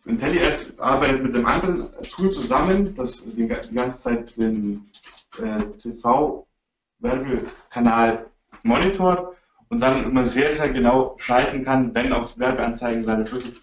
[0.04, 4.90] IntelliAd arbeitet mit einem anderen Tool zusammen, das die ganze Zeit den
[5.38, 8.30] äh, TV-Werbekanal
[8.62, 13.54] monitort und dann immer sehr, sehr genau schalten kann, wenn auch die Werbeanzeigen gerade wirklich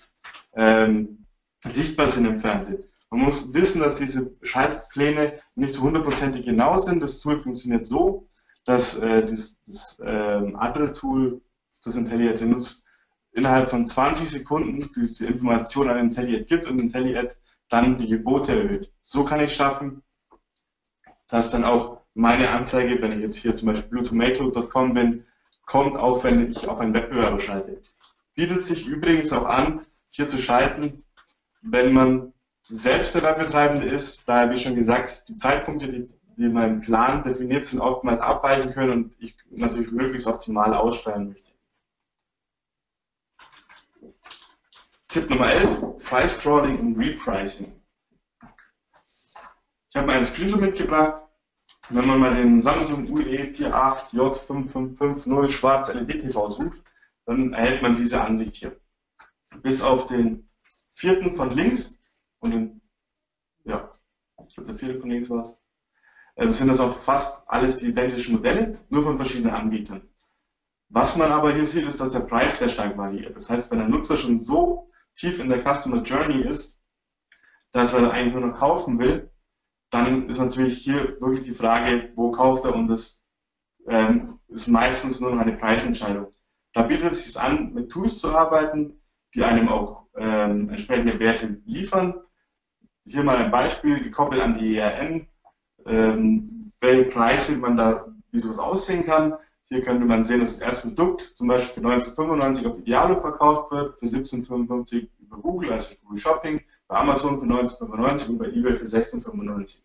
[0.56, 1.26] ähm,
[1.66, 2.84] sichtbar sind im Fernsehen.
[3.10, 7.02] Man muss wissen, dass diese Schaltpläne nicht so hundertprozentig genau sind.
[7.02, 8.28] Das Tool funktioniert so,
[8.66, 11.42] dass äh, das, das äh, andere Tool,
[11.84, 12.86] das IntelliAd nutzt,
[13.32, 17.36] innerhalb von 20 Sekunden diese Information an IntelliAd gibt und IntelliAd
[17.70, 18.92] dann die Gebote erhöht.
[19.02, 20.04] So kann ich schaffen,
[21.28, 25.26] dass dann auch meine Anzeige, wenn ich jetzt hier zum Beispiel bluetomato.com bin,
[25.66, 27.82] kommt auch, wenn ich auf einen Wettbewerber schalte.
[28.36, 31.04] Bietet sich übrigens auch an, hier zu schalten,
[31.62, 32.34] wenn man
[32.70, 37.24] selbst der Webbetreibende ist, da, wie schon gesagt, die Zeitpunkte, die, die in meinem Plan
[37.24, 41.48] definiert sind, oftmals abweichen können und ich natürlich möglichst optimal aussteuern möchte.
[45.08, 47.72] Tipp Nummer 11, Price Crawling und Repricing.
[49.90, 51.24] Ich habe einen Screenshot mitgebracht.
[51.90, 56.82] Wenn man mal den Samsung UE48J5550 schwarz LED-TV sucht,
[57.26, 58.78] dann erhält man diese Ansicht hier.
[59.64, 60.50] Bis auf den
[60.92, 61.97] vierten von links
[62.40, 62.82] und den,
[63.64, 63.90] ja,
[64.48, 65.62] ich glaube der vierte von links war es,
[66.36, 70.08] äh, sind das auch fast alles die identischen Modelle, nur von verschiedenen Anbietern.
[70.90, 73.36] Was man aber hier sieht, ist, dass der Preis sehr stark variiert.
[73.36, 76.80] Das heißt, wenn der Nutzer schon so tief in der Customer Journey ist,
[77.72, 79.30] dass er eigentlich nur noch kaufen will,
[79.90, 83.24] dann ist natürlich hier wirklich die Frage, wo kauft er und das
[83.88, 86.34] ähm, ist meistens nur noch eine Preisentscheidung.
[86.74, 89.02] Da bietet es sich an, mit Tools zu arbeiten,
[89.34, 92.16] die einem auch ähm, entsprechende Werte liefern.
[93.08, 95.28] Hier mal ein Beispiel, gekoppelt an die ERN,
[95.86, 99.34] ähm, welche Preise man da, wie sowas aussehen kann.
[99.64, 103.72] Hier könnte man sehen, dass das erste Produkt zum Beispiel für 1995 auf Idealo verkauft
[103.72, 108.74] wird, für 1755 über Google, also Google Shopping, bei Amazon für 1995 und bei eBay
[108.74, 109.84] für 1695.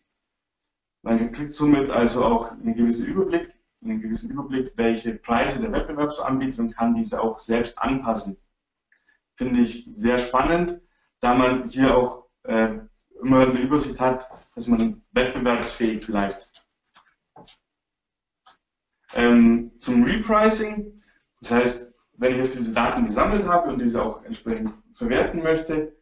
[1.02, 3.54] Man kriegt somit also auch einen gewissen Überblick,
[3.84, 8.36] einen gewissen Überblick, welche Preise der Wettbewerb so anbietet und kann diese auch selbst anpassen.
[9.36, 10.80] Finde ich sehr spannend,
[11.20, 12.78] da man hier auch äh,
[13.22, 16.50] immer eine Übersicht hat, dass man wettbewerbsfähig bleibt.
[19.14, 20.96] Ähm, zum Repricing,
[21.40, 25.94] das heißt, wenn ich jetzt diese Daten gesammelt habe und diese auch entsprechend verwerten möchte,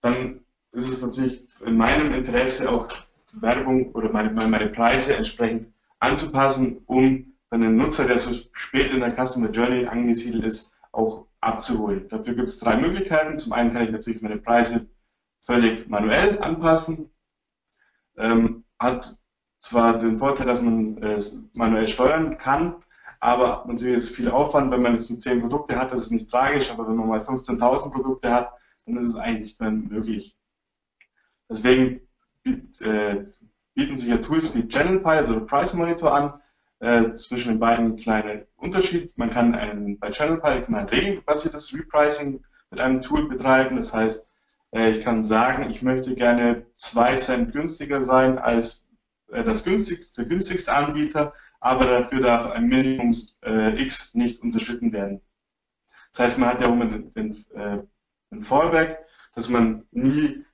[0.00, 2.86] dann ist es natürlich in meinem Interesse auch
[3.32, 9.00] Werbung oder meine, meine Preise entsprechend anzupassen, um dann den Nutzer, der so spät in
[9.00, 12.08] der Customer Journey angesiedelt ist, auch abzuholen.
[12.08, 13.38] Dafür gibt es drei Möglichkeiten.
[13.38, 14.86] Zum einen kann ich natürlich meine Preise
[15.40, 17.10] völlig manuell anpassen.
[18.16, 19.16] Ähm, hat
[19.58, 22.76] zwar den Vorteil, dass man es manuell steuern kann,
[23.20, 26.12] aber natürlich ist es viel Aufwand, wenn man jetzt nur 10 Produkte hat, das ist
[26.12, 28.52] nicht tragisch, aber wenn man mal 15.000 Produkte hat,
[28.86, 30.36] dann ist es eigentlich nicht mehr möglich.
[31.50, 32.00] Deswegen
[32.44, 33.24] äh,
[33.74, 36.40] bieten sich ja Tools wie Channel Pilot oder Price Monitor an,
[36.80, 39.16] äh, zwischen den beiden kleine Unterschied.
[39.16, 43.76] Man kann ein, bei Channel Pilot kann man ein regelbasiertes Repricing mit einem Tool betreiben,
[43.76, 44.27] das heißt,
[44.72, 48.86] ich kann sagen, ich möchte gerne 2 Cent günstiger sein als
[49.30, 54.92] äh, das günstigste, der günstigste Anbieter, aber dafür darf ein Minimum äh, X nicht unterschritten
[54.92, 55.20] werden.
[56.12, 57.78] Das heißt, man hat ja auch den, den, äh,
[58.30, 60.44] den Fallback, dass man nie,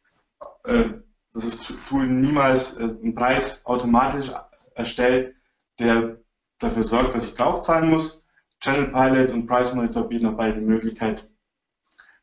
[0.65, 0.85] äh,
[1.33, 4.31] dass das Tool niemals äh, einen Preis automatisch
[4.75, 5.35] erstellt,
[5.79, 6.19] der
[6.59, 8.23] dafür sorgt, dass ich draufzahlen muss.
[8.61, 11.25] Channel Pilot und Price Monitor bieten auch beide die Möglichkeit,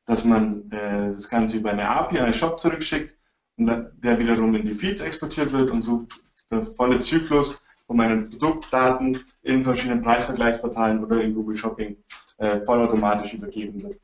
[0.06, 3.16] dass man äh, das Ganze über eine API an den Shop zurückschickt
[3.58, 6.08] und der wiederum in die Feeds exportiert wird und so
[6.50, 11.98] der volle Zyklus von meinen Produktdaten in verschiedenen Preisvergleichsportalen oder in Google Shopping
[12.38, 14.00] äh, vollautomatisch übergeben wird.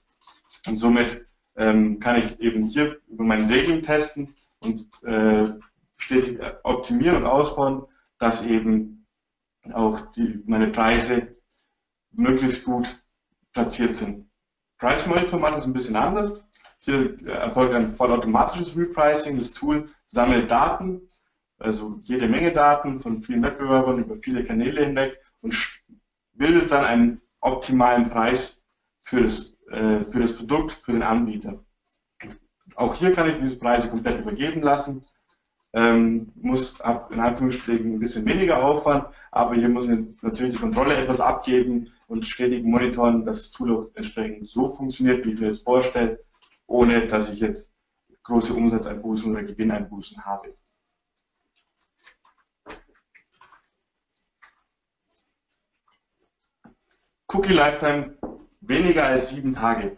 [0.67, 1.19] Und somit
[1.55, 5.53] ähm, kann ich eben hier über meine Regeln testen und äh,
[5.97, 7.83] stetig optimieren und ausbauen,
[8.19, 9.05] dass eben
[9.73, 11.29] auch die, meine Preise
[12.11, 13.03] möglichst gut
[13.53, 14.26] platziert sind.
[14.77, 16.47] Price Monitor macht das ein bisschen anders.
[16.79, 19.37] Hier erfolgt ein vollautomatisches Repricing.
[19.37, 21.01] Das Tool sammelt Daten
[21.59, 25.81] also jede Menge Daten von vielen Wettbewerbern über viele Kanäle hinweg und
[26.33, 28.61] bildet dann einen optimalen Preis
[28.99, 31.63] für das, äh, für das Produkt, für den Anbieter.
[32.75, 35.05] Auch hier kann ich diese Preise komplett übergeben lassen,
[35.73, 40.61] ähm, muss ab, in Anführungsstrichen ein bisschen weniger Aufwand, aber hier muss ich natürlich die
[40.61, 45.47] Kontrolle etwas abgeben und stetig monitoren, dass das Tool entsprechend so funktioniert, wie ich mir
[45.47, 46.23] das vorstelle,
[46.67, 47.73] ohne dass ich jetzt
[48.23, 50.53] große Umsatzeinbußen oder Gewinneinbußen habe.
[57.29, 58.17] Cookie Lifetime
[58.61, 59.97] weniger als sieben Tage.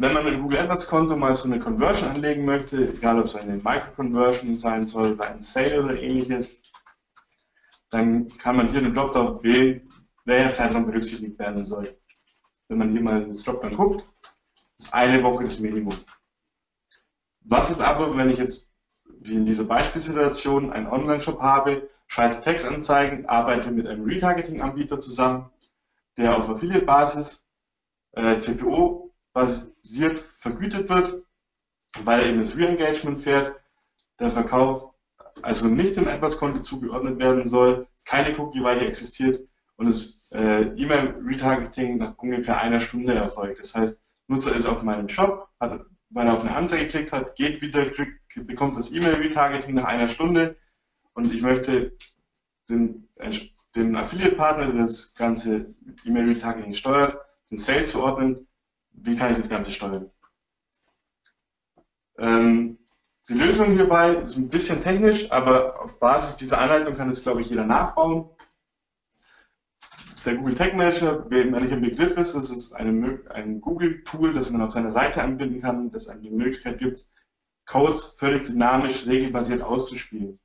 [0.00, 3.34] Wenn man mit Google AdWords Konto mal so eine Conversion anlegen möchte, egal ob es
[3.34, 6.62] eine Micro-Conversion sein soll oder ein Sale oder ähnliches,
[7.90, 9.88] dann kann man hier den Dropdown wählen,
[10.24, 11.98] welcher Zeitraum berücksichtigt werden soll.
[12.68, 14.04] Wenn man hier mal ins Dropdown guckt,
[14.78, 15.96] ist eine Woche das Minimum.
[17.40, 18.70] Was ist aber, wenn ich jetzt,
[19.20, 25.50] wie in dieser Beispielsituation, einen Online-Shop habe, schalte Textanzeigen, arbeite mit einem Retargeting-Anbieter zusammen,
[26.16, 27.48] der auf Affiliate-Basis
[28.12, 28.38] äh,
[29.88, 31.22] CPO-basiert vergütet wird,
[32.04, 33.56] weil eben das Re-Engagement fährt,
[34.20, 34.92] der Verkauf
[35.42, 39.40] also nicht dem AdWords-Konto zugeordnet werden soll, keine Cookie-Weiche existiert
[39.76, 43.60] und das äh, E-Mail-Retargeting nach ungefähr einer Stunde erfolgt.
[43.60, 45.80] Das heißt, Nutzer ist auf meinem Shop, hat,
[46.10, 50.08] weil er auf eine Anzeige geklickt hat, geht wieder, kriegt, bekommt das E-Mail-Retargeting nach einer
[50.08, 50.56] Stunde
[51.14, 51.96] und ich möchte
[52.68, 53.08] den,
[53.76, 55.68] den Affiliate-Partner, der das ganze
[56.04, 57.16] E-Mail-Retargeting steuert,
[57.50, 58.47] den Sale zuordnen.
[59.02, 60.10] Wie kann ich das Ganze steuern?
[62.18, 62.78] Ähm,
[63.28, 67.42] die Lösung hierbei ist ein bisschen technisch, aber auf Basis dieser Anleitung kann es, glaube
[67.42, 68.30] ich, jeder nachbauen.
[70.24, 74.50] Der Google Tag Manager, wenn nicht im Begriff ist, das ist eine, ein Google-Tool, das
[74.50, 77.08] man auf seiner Seite anbinden kann, das einem die Möglichkeit gibt,
[77.66, 80.38] Codes völlig dynamisch, regelbasiert auszuspielen.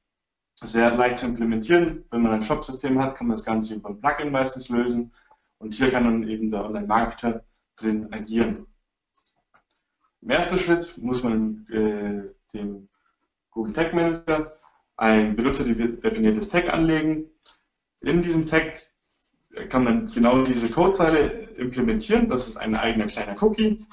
[0.55, 2.05] Sehr leicht zu implementieren.
[2.11, 5.11] Wenn man ein Shop-System hat, kann man das Ganze über ein Plugin meistens lösen.
[5.57, 7.43] Und hier kann dann eben der Online-Marketer
[7.75, 8.67] drin agieren.
[10.21, 12.87] Im ersten Schritt muss man äh, dem
[13.51, 14.57] Google Tag Manager
[14.95, 17.29] ein benutzerdefiniertes Tag anlegen.
[18.01, 18.81] In diesem Tag
[19.69, 22.29] kann man genau diese Codezeile implementieren.
[22.29, 23.85] Das ist ein eigener kleiner Cookie,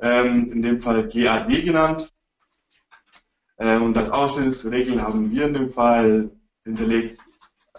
[0.00, 2.12] ähm, in dem Fall GAD genannt.
[3.56, 6.30] Äh, und als Ausschlussregel haben wir in dem Fall
[6.64, 7.18] hinterlegt,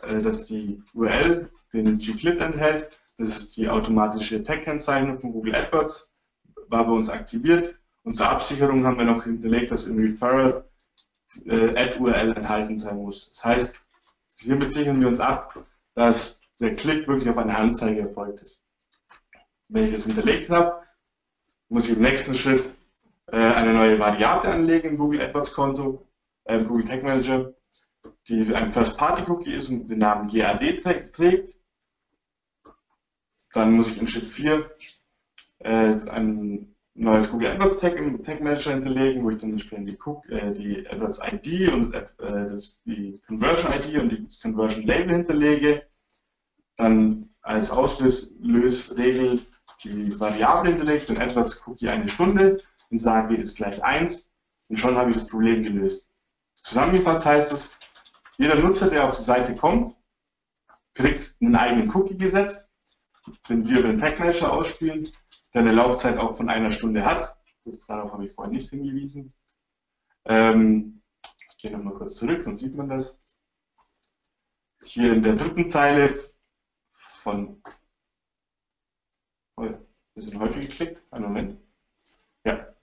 [0.01, 2.89] äh, dass die URL den gclit enthält.
[3.17, 6.13] Das ist die automatische Tag-Kennzeichnung von Google AdWords,
[6.67, 7.75] war bei uns aktiviert.
[8.03, 10.63] Und zur Absicherung haben wir noch hinterlegt, dass im Referral
[11.45, 13.31] äh, Ad-URL enthalten sein muss.
[13.31, 13.81] Das heißt,
[14.39, 18.63] hiermit sichern wir uns ab, dass der Klick wirklich auf eine Anzeige erfolgt ist.
[19.67, 20.83] Wenn ich das hinterlegt habe,
[21.69, 22.71] muss ich im nächsten Schritt
[23.31, 26.07] äh, eine neue Variable anlegen im Google AdWords Konto,
[26.45, 27.51] äh, Google Tag Manager,
[28.27, 30.81] die ein First-Party-Cookie ist und den Namen GAD
[31.13, 31.56] trägt.
[33.57, 34.69] Dann muss ich in Schritt 4
[35.59, 39.97] äh, ein neues Google AdWords Tag im Tag Manager hinterlegen, wo ich dann entsprechend die,
[40.31, 45.81] äh, die AdWords ID und äh, das, die Conversion ID und das Conversion Label hinterlege.
[46.75, 49.41] Dann als Auslösregel
[49.83, 54.29] die Variable hinterlegt, den AdWords Cookie eine Stunde und sage ist gleich 1
[54.69, 56.11] und schon habe ich das Problem gelöst.
[56.53, 57.75] Zusammengefasst heißt es,
[58.37, 59.95] jeder Nutzer, der auf die Seite kommt,
[60.93, 62.66] kriegt einen eigenen Cookie gesetzt,
[63.49, 65.09] den wir Tag Manager ausspielen,
[65.53, 67.37] der eine Laufzeit auch von einer Stunde hat.
[67.65, 69.33] Das, darauf habe ich vorhin nicht hingewiesen.
[70.25, 71.01] Ähm,
[71.49, 73.17] ich gehe nochmal kurz zurück, dann sieht man das.
[74.83, 76.13] Hier in der dritten Zeile
[76.91, 77.61] von.
[79.55, 81.03] Oh, wir sind häufig geklickt.
[81.11, 81.59] Einen Moment.
[82.45, 82.73] Ja.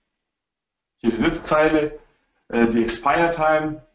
[0.97, 2.01] Hier die dritte Zeile,
[2.49, 3.87] äh, die Expire Time.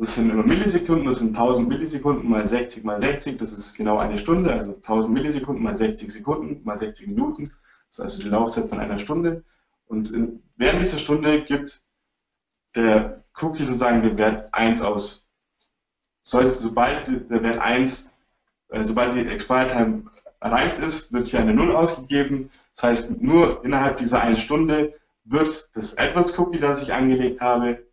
[0.00, 3.98] Das sind immer Millisekunden, das sind 1000 Millisekunden mal 60 mal 60, das ist genau
[3.98, 7.50] eine Stunde, also 1000 Millisekunden mal 60 Sekunden mal 60 Minuten,
[7.88, 9.44] das ist also die Laufzeit von einer Stunde.
[9.86, 11.82] Und in, während dieser Stunde gibt
[12.74, 15.26] der Cookie sozusagen den Wert 1 aus.
[16.22, 18.10] Sollte, sobald der Wert 1
[18.70, 20.04] äh, sobald die Expire Time
[20.40, 22.50] erreicht ist, wird hier eine Null ausgegeben.
[22.74, 24.94] Das heißt, nur innerhalb dieser einen Stunde
[25.24, 27.86] wird das AdWords Cookie, das ich angelegt habe,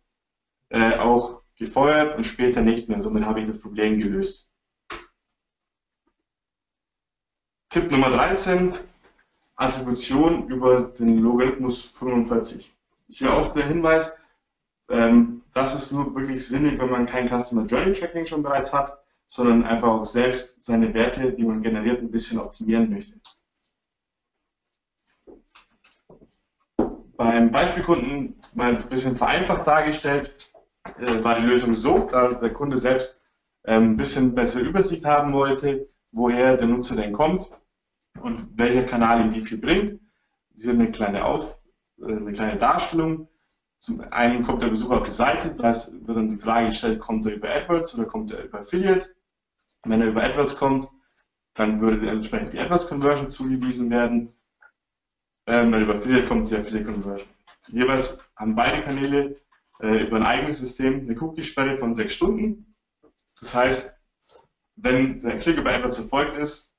[0.70, 3.00] äh, auch gefeuert und später nicht mehr.
[3.00, 4.48] Somit habe ich das Problem gelöst.
[7.68, 8.72] Tipp Nummer 13,
[9.56, 12.74] Attribution über den Logarithmus 45.
[13.08, 14.18] Hier auch der Hinweis,
[14.88, 18.98] ähm, das ist nur wirklich sinnig, wenn man kein Customer Journey Tracking schon bereits hat
[19.28, 23.20] sondern einfach auch selbst seine Werte, die man generiert, ein bisschen optimieren möchte.
[27.16, 30.52] Beim Beispielkunden mal ein bisschen vereinfacht dargestellt,
[31.00, 33.18] äh, war die Lösung so, da der Kunde selbst
[33.64, 37.50] ähm, ein bisschen bessere Übersicht haben wollte, woher der Nutzer denn kommt
[38.20, 40.00] und welcher Kanal ihm wie viel bringt.
[40.54, 41.58] Sie haben eine kleine, Auf,
[42.00, 43.28] äh, eine kleine Darstellung.
[43.78, 47.26] Zum einen kommt der Besucher auf die Seite, da wird dann die Frage gestellt, kommt
[47.26, 49.14] er über AdWords oder kommt er über Affiliate?
[49.84, 50.88] Wenn er über AdWords kommt,
[51.54, 54.32] dann würde entsprechend die AdWords-Conversion zugewiesen werden.
[55.46, 57.28] Ähm, wenn er über Affiliate kommt, die Affiliate-Conversion.
[57.68, 59.36] Jeweils haben beide Kanäle
[59.80, 62.66] äh, über ein eigenes System eine Cookie-Sperre von sechs Stunden.
[63.40, 63.96] Das heißt,
[64.76, 66.72] wenn der Klick über AdWords erfolgt ist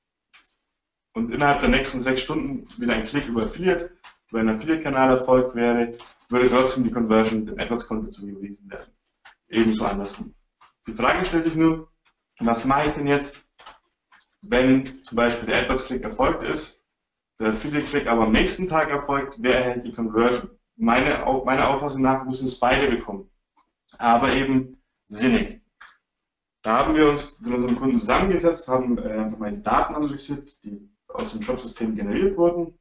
[1.14, 3.96] und innerhalb der nächsten sechs Stunden wieder ein Klick über Affiliate
[4.30, 5.96] über einen Affiliate-Kanal erfolgt wäre,
[6.28, 8.92] würde trotzdem die Conversion dem AdWords-Konto zugewiesen werden.
[9.48, 10.34] Ebenso andersrum.
[10.86, 11.90] Die Frage stellt sich nur,
[12.38, 13.48] was mache ich denn jetzt,
[14.42, 16.84] wenn zum Beispiel der AdWords-Klick erfolgt ist,
[17.38, 20.50] der Affiliate-Klick aber am nächsten Tag erfolgt, wer erhält die Conversion?
[20.80, 23.30] Meine, meiner Auffassung nach müssen es beide bekommen.
[23.98, 25.60] Aber eben sinnig.
[26.62, 30.64] Da haben wir uns mit unserem Kunden zusammengesetzt, haben äh, einfach mal die Daten analysiert,
[30.64, 32.78] die aus dem Shopsystem generiert wurden,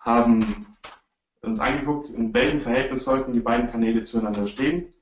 [0.00, 0.76] haben
[1.42, 4.92] uns angeguckt, in welchem Verhältnis sollten die beiden Kanäle zueinander stehen.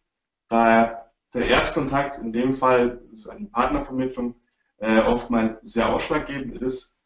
[0.49, 4.35] Da der Erstkontakt in dem Fall ist eine Partnervermittlung
[4.79, 6.99] äh, oftmals sehr ausschlaggebend ist,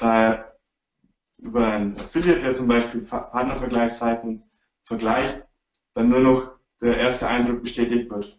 [0.00, 0.49] da
[1.42, 4.42] über einen Affiliate, der zum Beispiel Partnervergleichsseiten
[4.84, 5.46] vergleicht,
[5.94, 8.38] dann nur noch der erste Eindruck bestätigt wird.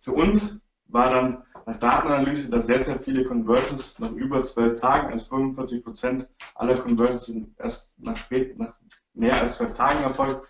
[0.00, 5.10] Für uns war dann nach Datenanalyse, dass sehr, sehr viele Conversions nach über zwölf Tagen,
[5.10, 8.78] also 45 Prozent aller Conversions sind erst nach, spät, nach
[9.14, 10.48] mehr als zwölf Tagen erfolgt.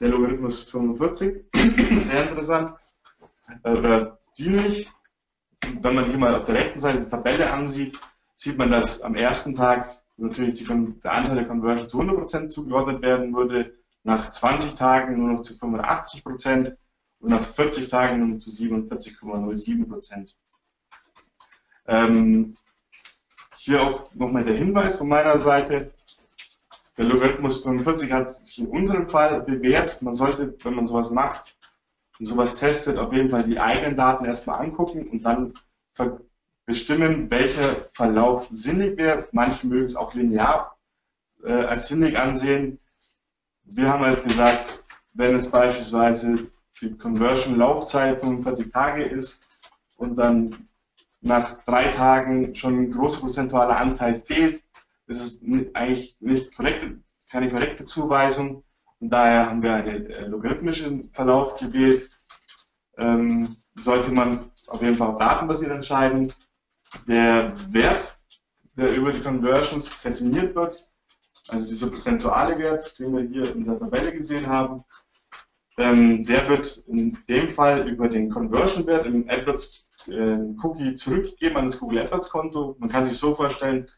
[0.00, 1.44] Der Logarithmus 45,
[1.98, 2.76] sehr interessant.
[3.62, 4.90] Äh, oder ziemlich.
[5.80, 7.98] Wenn man hier mal auf der rechten Seite die Tabelle ansieht,
[8.34, 13.02] sieht man, dass am ersten Tag natürlich die, der Anteil der Conversion zu 100% zugeordnet
[13.02, 16.76] werden würde, nach 20 Tagen nur noch zu 85%
[17.20, 20.34] und nach 40 Tagen nur noch zu 47,07%.
[21.86, 22.56] Ähm,
[23.56, 25.92] hier auch nochmal der Hinweis von meiner Seite.
[26.96, 30.02] Der Logarithmus 45 hat sich in unserem Fall bewährt.
[30.02, 31.56] Man sollte, wenn man sowas macht
[32.18, 35.54] und sowas testet, auf jeden Fall die eigenen Daten erstmal angucken und dann
[36.72, 39.28] bestimmen, welcher Verlauf sinnig wäre.
[39.32, 40.78] Manche mögen es auch linear
[41.44, 42.78] äh, als sinnig ansehen.
[43.64, 46.46] Wir haben halt gesagt, wenn es beispielsweise
[46.80, 49.46] die Conversion-Laufzeit 45 Tage ist
[49.96, 50.66] und dann
[51.20, 54.64] nach drei Tagen schon ein großer prozentualer Anteil fehlt,
[55.06, 55.42] ist es
[55.74, 58.64] eigentlich nicht korrekte, keine korrekte Zuweisung.
[58.98, 62.08] Und daher haben wir einen äh, logarithmischen Verlauf gewählt.
[62.96, 66.32] Ähm, sollte man auf jeden Fall datenbasiert entscheiden
[67.06, 68.18] der Wert,
[68.76, 70.86] der über die Conversions definiert wird,
[71.48, 74.84] also dieser prozentuale Wert, den wir hier in der Tabelle gesehen haben,
[75.78, 81.64] ähm, der wird in dem Fall über den Conversion-Wert im AdWords äh, Cookie zurückgegeben an
[81.66, 82.76] das Google AdWords Konto.
[82.78, 83.88] Man kann sich so vorstellen,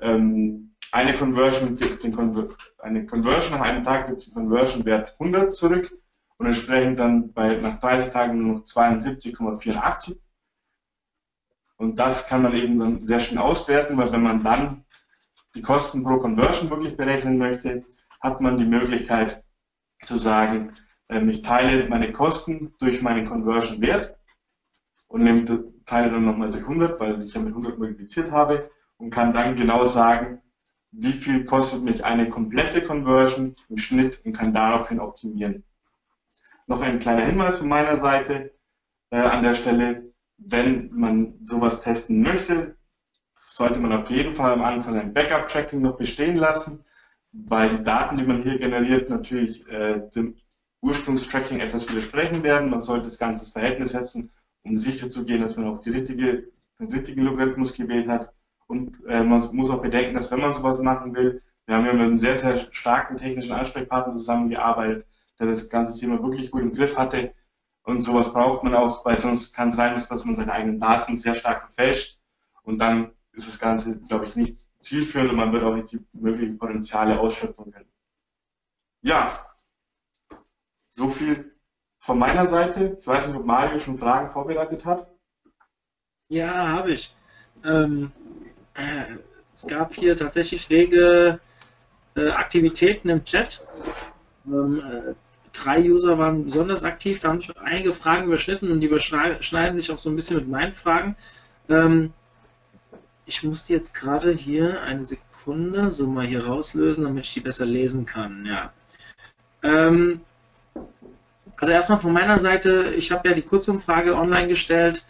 [0.00, 2.48] ähm, eine Conversion gibt den Conver
[2.78, 5.92] eine Conversion nach einem Tag gibt den Conversion-Wert 100 zurück
[6.38, 10.18] und entsprechend dann bei, nach 30 Tagen nur noch 72,84
[11.78, 14.84] und das kann man eben dann sehr schön auswerten, weil wenn man dann
[15.54, 17.84] die Kosten pro Conversion wirklich berechnen möchte,
[18.20, 19.44] hat man die Möglichkeit
[20.04, 20.72] zu sagen,
[21.08, 24.16] ähm, ich teile meine Kosten durch meinen Conversion-Wert
[25.08, 29.10] und nehme, teile dann nochmal durch 100, weil ich ja mit 100 multipliziert habe und
[29.10, 30.42] kann dann genau sagen,
[30.90, 35.64] wie viel kostet mich eine komplette Conversion im Schnitt und kann daraufhin optimieren.
[36.66, 38.52] Noch ein kleiner Hinweis von meiner Seite
[39.10, 42.76] äh, an der Stelle wenn man sowas testen möchte,
[43.34, 46.84] sollte man auf jeden Fall am Anfang ein Backup-Tracking noch bestehen lassen,
[47.32, 50.36] weil die Daten, die man hier generiert, natürlich äh, dem
[50.80, 52.70] Ursprungstracking etwas widersprechen werden.
[52.70, 54.30] Man sollte das Ganze ins Verhältnis setzen,
[54.62, 56.40] um sicher zu gehen, dass man auch die richtige,
[56.78, 58.32] den richtigen Logarithmus gewählt hat.
[58.66, 61.92] Und äh, man muss auch bedenken, dass wenn man sowas machen will, wir haben ja
[61.92, 65.06] mit einem sehr, sehr starken technischen Ansprechpartner zusammengearbeitet,
[65.38, 67.34] der das ganze Thema wirklich gut im Griff hatte,
[67.88, 71.16] und sowas braucht man auch, weil sonst kann es sein, dass man seine eigenen Daten
[71.16, 72.18] sehr stark verfälscht.
[72.62, 76.04] Und dann ist das Ganze, glaube ich, nicht zielführend und man wird auch nicht die
[76.12, 77.88] möglichen Potenziale ausschöpfen können.
[79.00, 79.46] Ja,
[80.90, 81.56] so viel
[81.98, 82.98] von meiner Seite.
[83.00, 85.08] Ich weiß nicht, ob Mario schon Fragen vorbereitet hat.
[86.28, 87.14] Ja, habe ich.
[87.64, 88.12] Ähm,
[88.74, 89.16] äh,
[89.54, 91.40] es gab hier tatsächlich rege
[92.16, 93.66] äh, Aktivitäten im Chat.
[94.44, 95.14] Ähm, äh,
[95.52, 99.90] drei User waren besonders aktiv, da haben sich einige Fragen überschnitten und die überschneiden sich
[99.90, 101.16] auch so ein bisschen mit meinen Fragen.
[101.68, 102.12] Ähm,
[103.26, 107.66] ich musste jetzt gerade hier eine Sekunde so mal hier rauslösen, damit ich die besser
[107.66, 108.46] lesen kann.
[108.46, 108.72] Ja.
[109.62, 110.20] Ähm,
[111.56, 115.04] also erstmal von meiner Seite, ich habe ja die Kurzumfrage online gestellt.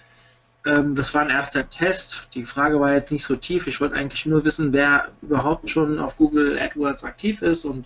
[0.66, 2.28] Ähm, das war ein erster Test.
[2.34, 3.66] Die Frage war jetzt nicht so tief.
[3.66, 7.84] Ich wollte eigentlich nur wissen, wer überhaupt schon auf Google AdWords aktiv ist und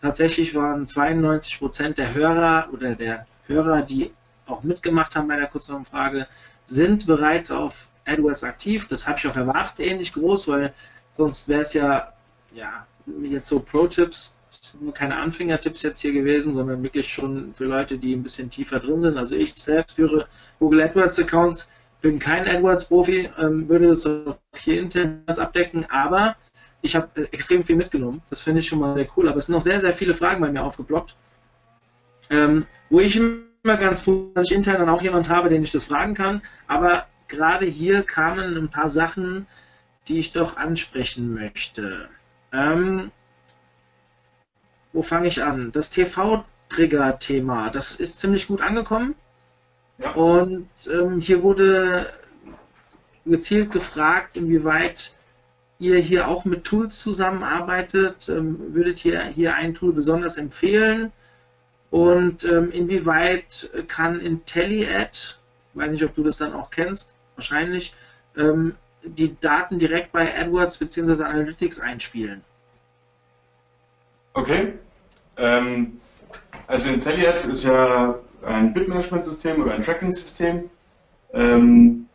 [0.00, 4.12] Tatsächlich waren 92 Prozent der Hörer oder der Hörer, die
[4.46, 6.26] auch mitgemacht haben bei der Kurzumfrage,
[6.64, 8.88] sind bereits auf AdWords aktiv.
[8.88, 10.72] Das habe ich auch erwartet, ähnlich groß, weil
[11.12, 12.12] sonst wäre es ja,
[12.54, 12.86] ja,
[13.22, 14.38] jetzt so Pro-Tipps,
[14.94, 19.00] keine Anfängertipps jetzt hier gewesen, sondern wirklich schon für Leute, die ein bisschen tiefer drin
[19.00, 19.16] sind.
[19.16, 20.26] Also ich selbst führe
[20.58, 26.36] Google AdWords Accounts bin kein AdWords-Profi, ähm, würde das auch hier intern abdecken, aber
[26.82, 28.22] ich habe äh, extrem viel mitgenommen.
[28.30, 29.28] Das finde ich schon mal sehr cool.
[29.28, 31.16] Aber es sind noch sehr, sehr viele Fragen bei mir aufgeploppt,
[32.30, 35.70] ähm, wo ich immer ganz froh, dass ich intern dann auch jemand habe, den ich
[35.70, 36.42] das fragen kann.
[36.66, 39.46] Aber gerade hier kamen ein paar Sachen,
[40.08, 42.08] die ich doch ansprechen möchte.
[42.52, 43.10] Ähm,
[44.92, 45.70] wo fange ich an?
[45.72, 49.14] Das TV-Trigger-Thema, das ist ziemlich gut angekommen.
[49.98, 50.12] Ja.
[50.12, 52.12] Und ähm, hier wurde
[53.26, 55.14] gezielt gefragt, inwieweit
[55.80, 58.28] ihr hier auch mit Tools zusammenarbeitet.
[58.28, 61.10] Ähm, würdet ihr hier ein Tool besonders empfehlen?
[61.90, 65.40] Und ähm, inwieweit kann IntelliAd,
[65.74, 67.94] weiß nicht, ob du das dann auch kennst, wahrscheinlich,
[68.36, 71.24] ähm, die Daten direkt bei AdWords bzw.
[71.24, 72.42] Analytics einspielen?
[74.34, 74.74] Okay.
[76.66, 80.70] Also IntelliAd ist ja ein Bitmanagement-System oder ein Tracking-System.
[81.32, 82.06] Ähm,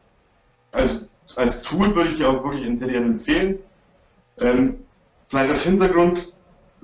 [1.35, 3.59] als, Tool würde ich auch wirklich IntelliAd empfehlen.
[4.39, 4.79] Ähm,
[5.25, 6.33] vielleicht als Hintergrund,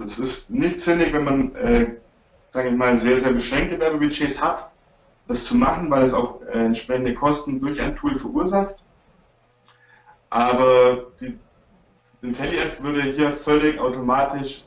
[0.03, 1.95] es ist nicht sinnig, wenn man, äh,
[2.49, 4.71] sage ich mal, sehr, sehr beschränkte Werbebudgets hat,
[5.27, 8.77] das zu machen, weil es auch äh, entsprechende Kosten durch ein Tool verursacht.
[10.29, 11.37] Aber die
[12.21, 14.63] IntelliAd würde hier völlig automatisch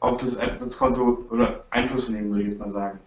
[0.00, 2.98] auf das AdWords-Konto oder Einfluss nehmen, würde ich jetzt mal sagen.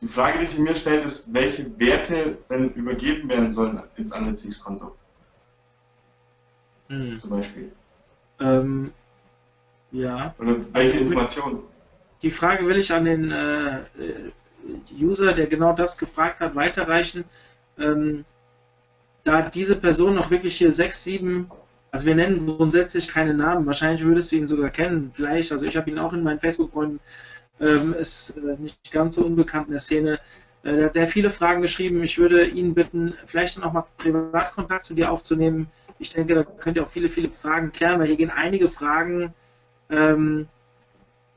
[0.00, 4.94] Die Frage, die sich mir stellt, ist, welche Werte denn übergeben werden sollen ins Analytics-Konto?
[6.90, 7.20] Hm.
[7.20, 7.72] Zum Beispiel.
[8.40, 8.92] Ähm,
[9.92, 10.34] ja.
[10.38, 11.60] Oder welche Informationen?
[12.22, 13.78] Die Frage will ich an den äh,
[15.00, 17.24] User, der genau das gefragt hat, weiterreichen.
[17.78, 18.24] Ähm,
[19.24, 21.48] da diese Person noch wirklich hier sechs, sieben,
[21.92, 25.76] also wir nennen grundsätzlich keine Namen, wahrscheinlich würdest du ihn sogar kennen, vielleicht, also ich
[25.76, 27.00] habe ihn auch in meinen Facebook-Freunden,
[27.60, 30.20] ähm, ist äh, nicht ganz so unbekannt in der Szene.
[30.62, 32.02] Äh, der hat sehr viele Fragen geschrieben.
[32.02, 35.70] Ich würde ihn bitten, vielleicht dann auch mal Privatkontakt zu dir aufzunehmen.
[35.98, 39.34] Ich denke, da könnt ihr auch viele, viele Fragen klären, weil hier gehen einige Fragen,
[39.90, 40.48] ähm,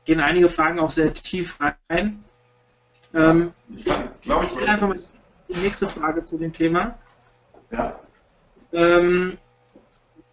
[0.04, 2.24] gehen einige Fragen auch sehr tief rein.
[3.14, 3.84] Ähm, ich
[4.22, 4.98] glaube, ich stelle einfach mal
[5.48, 6.98] die nächste Frage zu dem Thema.
[7.70, 7.98] Ja.
[8.72, 9.38] Ähm,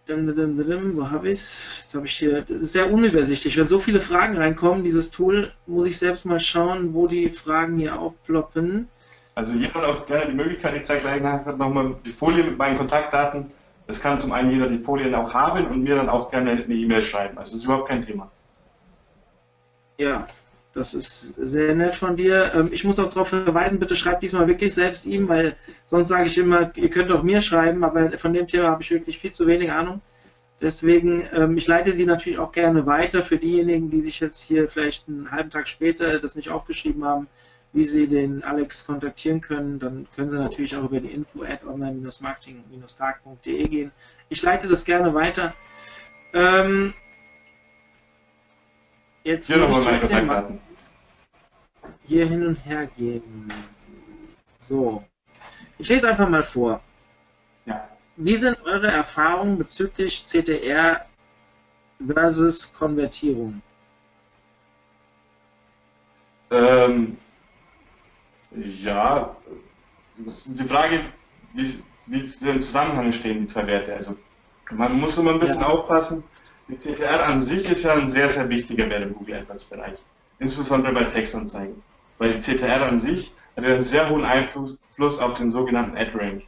[0.08, 1.80] wo habe ich es?
[1.82, 2.42] Jetzt habe ich hier.
[2.42, 3.56] Das ist sehr unübersichtlich.
[3.56, 7.78] Wenn so viele Fragen reinkommen, dieses Tool, muss ich selbst mal schauen, wo die Fragen
[7.78, 8.88] hier aufploppen.
[9.34, 12.58] Also jemand hat auch gerne die Möglichkeit, ich zeige gleich nachher nochmal die Folie mit
[12.58, 13.50] meinen Kontaktdaten.
[13.86, 16.74] Es kann zum einen jeder die Folien auch haben und mir dann auch gerne eine
[16.74, 17.38] E-Mail schreiben.
[17.38, 18.30] Also das ist überhaupt kein Thema.
[19.98, 20.26] Ja,
[20.72, 22.52] das ist sehr nett von dir.
[22.54, 26.26] Ähm, ich muss auch darauf verweisen, bitte schreibt diesmal wirklich selbst ihm, weil sonst sage
[26.26, 29.32] ich immer, ihr könnt auch mir schreiben, aber von dem Thema habe ich wirklich viel
[29.32, 30.00] zu wenig Ahnung.
[30.60, 34.68] Deswegen, ähm, ich leite sie natürlich auch gerne weiter für diejenigen, die sich jetzt hier
[34.68, 37.26] vielleicht einen halben Tag später das nicht aufgeschrieben haben,
[37.72, 39.78] wie sie den Alex kontaktieren können.
[39.78, 43.90] Dann können sie natürlich auch über die info at online-marketing-tag.de gehen.
[44.28, 45.54] Ich leite das gerne weiter.
[49.24, 50.58] Jetzt hier muss ich trotzdem mal
[52.04, 53.52] hier hin und her gehen.
[54.58, 55.04] So.
[55.78, 56.80] Ich lese einfach mal vor.
[57.64, 57.88] Ja.
[58.16, 61.06] Wie sind eure Erfahrungen bezüglich CTR
[62.06, 63.62] versus Konvertierung?
[66.50, 67.16] Ähm,
[68.50, 69.34] ja,
[70.18, 71.06] die Frage,
[71.54, 73.94] wie, wie sie im Zusammenhang stehen, die zwei Werte.
[73.94, 74.16] Also
[74.70, 75.68] man muss immer ein bisschen ja.
[75.68, 76.22] aufpassen.
[76.72, 79.98] Die CTR an sich ist ja ein sehr, sehr wichtiger Wert im Google AdWords Bereich.
[80.38, 81.82] Insbesondere bei Textanzeigen.
[82.16, 84.78] Weil die CTR an sich hat einen sehr hohen Einfluss
[85.20, 86.44] auf den sogenannten AdRank.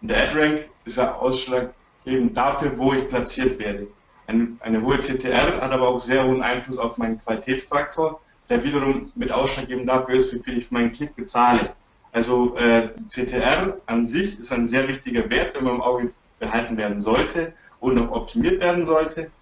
[0.00, 3.88] Und der AdRank ist ja ausschlaggebend dafür, wo ich platziert werde.
[4.28, 9.10] Eine, eine hohe CTR hat aber auch sehr hohen Einfluss auf meinen Qualitätsfaktor, der wiederum
[9.16, 11.74] mit ausschlaggebend dafür ist, wie viel ich für meinen Klick bezahle.
[12.12, 16.12] Also äh, die CTR an sich ist ein sehr wichtiger Wert, der immer im Auge
[16.38, 19.32] behalten werden sollte und auch optimiert werden sollte.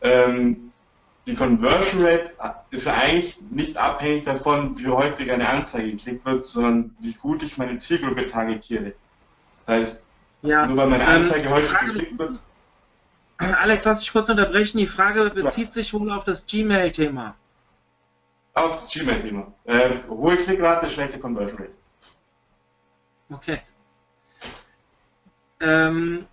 [0.00, 0.72] Ähm,
[1.26, 2.30] die Conversion Rate
[2.70, 7.42] ist ja eigentlich nicht abhängig davon, wie häufig eine Anzeige geklickt wird, sondern wie gut
[7.42, 8.94] ich meine Zielgruppe targetiere.
[9.66, 10.06] Das heißt,
[10.42, 12.38] ja, nur weil meine ähm, Anzeige ähm, häufig Frage, geklickt wird.
[13.38, 14.78] Alex, lass dich kurz unterbrechen.
[14.78, 17.34] Die Frage bezieht sich wohl auf das Gmail-Thema.
[18.54, 19.52] Auf das Gmail-Thema.
[19.64, 21.74] Äh, hohe Klickrate, schlechte Conversion Rate.
[23.30, 23.60] Okay.
[25.60, 26.26] Ähm,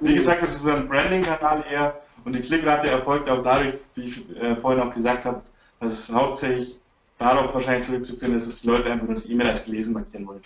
[0.00, 4.36] wie gesagt, das ist ein Branding-Kanal eher und die Klickrate erfolgt auch dadurch, wie ich
[4.36, 5.42] äh, vorhin auch gesagt habe,
[5.80, 6.78] dass es hauptsächlich
[7.16, 10.42] darauf wahrscheinlich zurückzuführen ist, dass die Leute einfach nur die E-Mail als gelesen markieren wollen.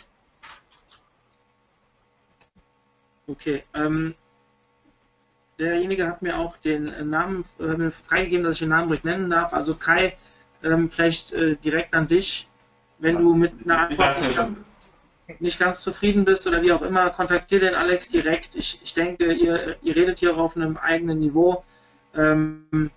[3.26, 4.14] Okay, ähm,
[5.59, 9.53] derjenige hat mir auch den Namen äh, freigegeben, dass ich den Namen ruhig nennen darf.
[9.53, 10.16] Also Kai,
[10.62, 12.48] ähm, vielleicht äh, direkt an dich,
[12.98, 14.57] wenn du mit einer Antwort.
[15.39, 18.57] Nicht ganz zufrieden bist oder wie auch immer, kontaktiere den Alex direkt.
[18.57, 21.62] Ich, ich denke, ihr, ihr redet hier auf einem eigenen Niveau.
[22.14, 22.91] Ähm,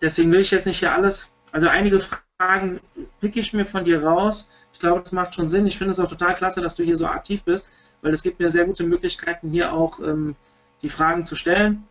[0.00, 2.80] deswegen will ich jetzt nicht hier alles, also einige Fragen
[3.20, 4.54] picke ich mir von dir raus.
[4.72, 5.66] Ich glaube, das macht schon Sinn.
[5.66, 7.70] Ich finde es auch total klasse, dass du hier so aktiv bist,
[8.02, 10.36] weil es gibt mir sehr gute Möglichkeiten, hier auch ähm,
[10.82, 11.84] die Fragen zu stellen.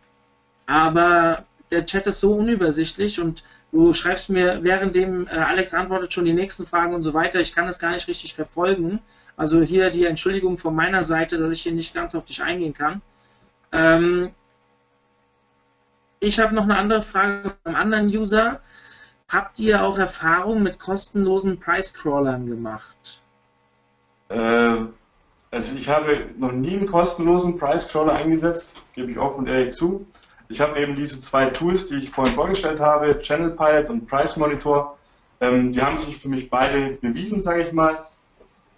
[0.66, 6.24] Aber der Chat ist so unübersichtlich und du schreibst mir, währenddem äh, Alex antwortet, schon
[6.24, 7.40] die nächsten Fragen und so weiter.
[7.40, 9.00] Ich kann das gar nicht richtig verfolgen.
[9.40, 12.74] Also hier die Entschuldigung von meiner Seite, dass ich hier nicht ganz auf dich eingehen
[12.74, 13.00] kann.
[13.72, 14.32] Ähm,
[16.18, 18.60] ich habe noch eine andere Frage einem anderen User.
[19.30, 23.22] Habt ihr auch Erfahrung mit kostenlosen Price-Crawlern gemacht?
[24.28, 24.76] Äh,
[25.50, 30.06] also ich habe noch nie einen kostenlosen Price-Crawler eingesetzt, gebe ich offen und ehrlich zu.
[30.50, 34.36] Ich habe eben diese zwei Tools, die ich vorhin vorgestellt habe, Channel Pilot und Price
[34.36, 34.98] Monitor.
[35.40, 38.06] Ähm, die haben sich für mich beide bewiesen, sage ich mal,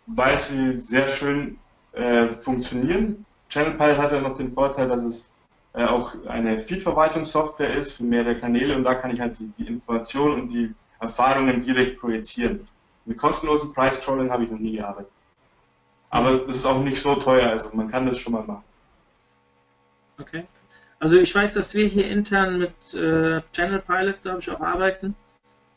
[0.06, 1.58] weil sie sehr schön
[1.92, 3.24] äh, funktionieren.
[3.48, 5.30] Channel Pilot hat ja noch den Vorteil, dass es
[5.74, 9.66] äh, auch eine Feed-Verwaltungssoftware ist für mehrere Kanäle und da kann ich halt die, die
[9.66, 12.66] Informationen und die Erfahrungen direkt projizieren.
[13.04, 15.10] Mit kostenlosen Price Crawling habe ich noch nie gearbeitet.
[16.10, 18.64] Aber es ist auch nicht so teuer, also man kann das schon mal machen.
[20.18, 20.44] Okay.
[21.00, 25.16] Also ich weiß, dass wir hier intern mit äh, Channel Pilot, glaube ich, auch arbeiten.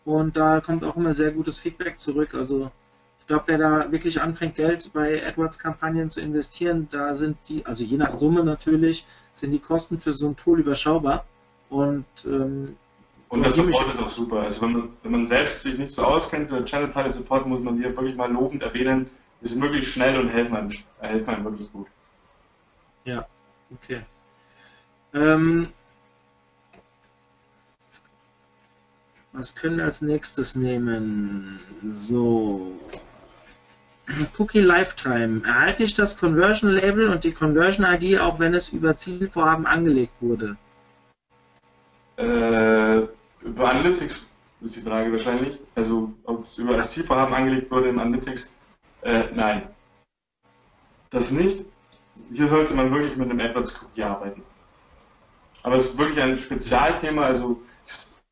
[0.03, 2.35] Und da kommt auch immer sehr gutes Feedback zurück.
[2.35, 2.69] Also
[3.25, 7.83] ich glaube, wer da wirklich anfängt, Geld bei AdWords-Kampagnen zu investieren, da sind die, also
[7.83, 9.03] je nach Summe natürlich,
[9.33, 11.25] sind die Kosten für so ein Tool überschaubar.
[11.71, 12.75] Und, ähm,
[13.29, 14.41] und der Support ist auch super.
[14.41, 17.61] Also wenn man, wenn man selbst sich nicht so auskennt, der Channel Pilot Support muss
[17.61, 19.09] man hier wirklich mal lobend erwähnen,
[19.41, 20.69] die sind wirklich schnell und helfen einem,
[20.99, 21.87] helfen einem wirklich gut.
[23.05, 23.25] Ja,
[23.73, 24.01] okay.
[25.15, 25.69] Ähm,
[29.33, 31.59] was können wir als nächstes nehmen?
[31.89, 32.71] So.
[34.37, 35.41] Cookie Lifetime.
[35.45, 40.21] Erhalte ich das Conversion Label und die Conversion ID, auch wenn es über Zielvorhaben angelegt
[40.21, 40.57] wurde?
[42.17, 42.99] Äh,
[43.45, 44.29] über Analytics
[44.61, 45.59] ist die Frage wahrscheinlich.
[45.75, 48.53] Also, ob es über das Zielvorhaben angelegt wurde im Analytics.
[49.01, 49.69] Äh, nein.
[51.09, 51.65] Das nicht.
[52.31, 54.43] Hier sollte man wirklich mit einem AdWords Cookie arbeiten.
[55.63, 57.23] Aber es ist wirklich ein Spezialthema.
[57.23, 57.61] Also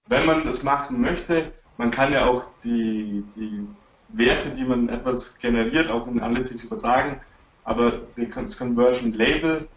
[0.07, 3.67] wenn man es machen möchte, man kann ja auch die, die
[4.14, 7.20] Werte, die man etwas generiert, auch in Analytics übertragen.
[7.64, 9.68] Aber das Conversion Label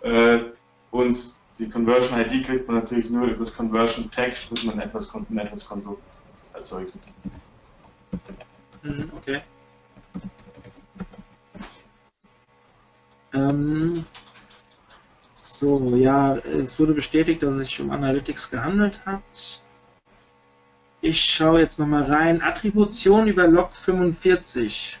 [0.00, 0.38] äh,
[0.90, 1.16] und
[1.58, 5.38] die Conversion ID kriegt man natürlich nur über das Conversion Tag, das man etwas ein
[5.38, 5.98] etwas Konto
[6.52, 6.92] erzeugt.
[8.82, 9.42] Mhm, okay.
[13.32, 14.04] Ähm,
[15.32, 19.22] so, ja, es wurde bestätigt, dass es sich um Analytics gehandelt hat.
[21.06, 22.42] Ich schaue jetzt nochmal rein.
[22.42, 24.98] Attribution über Log 45.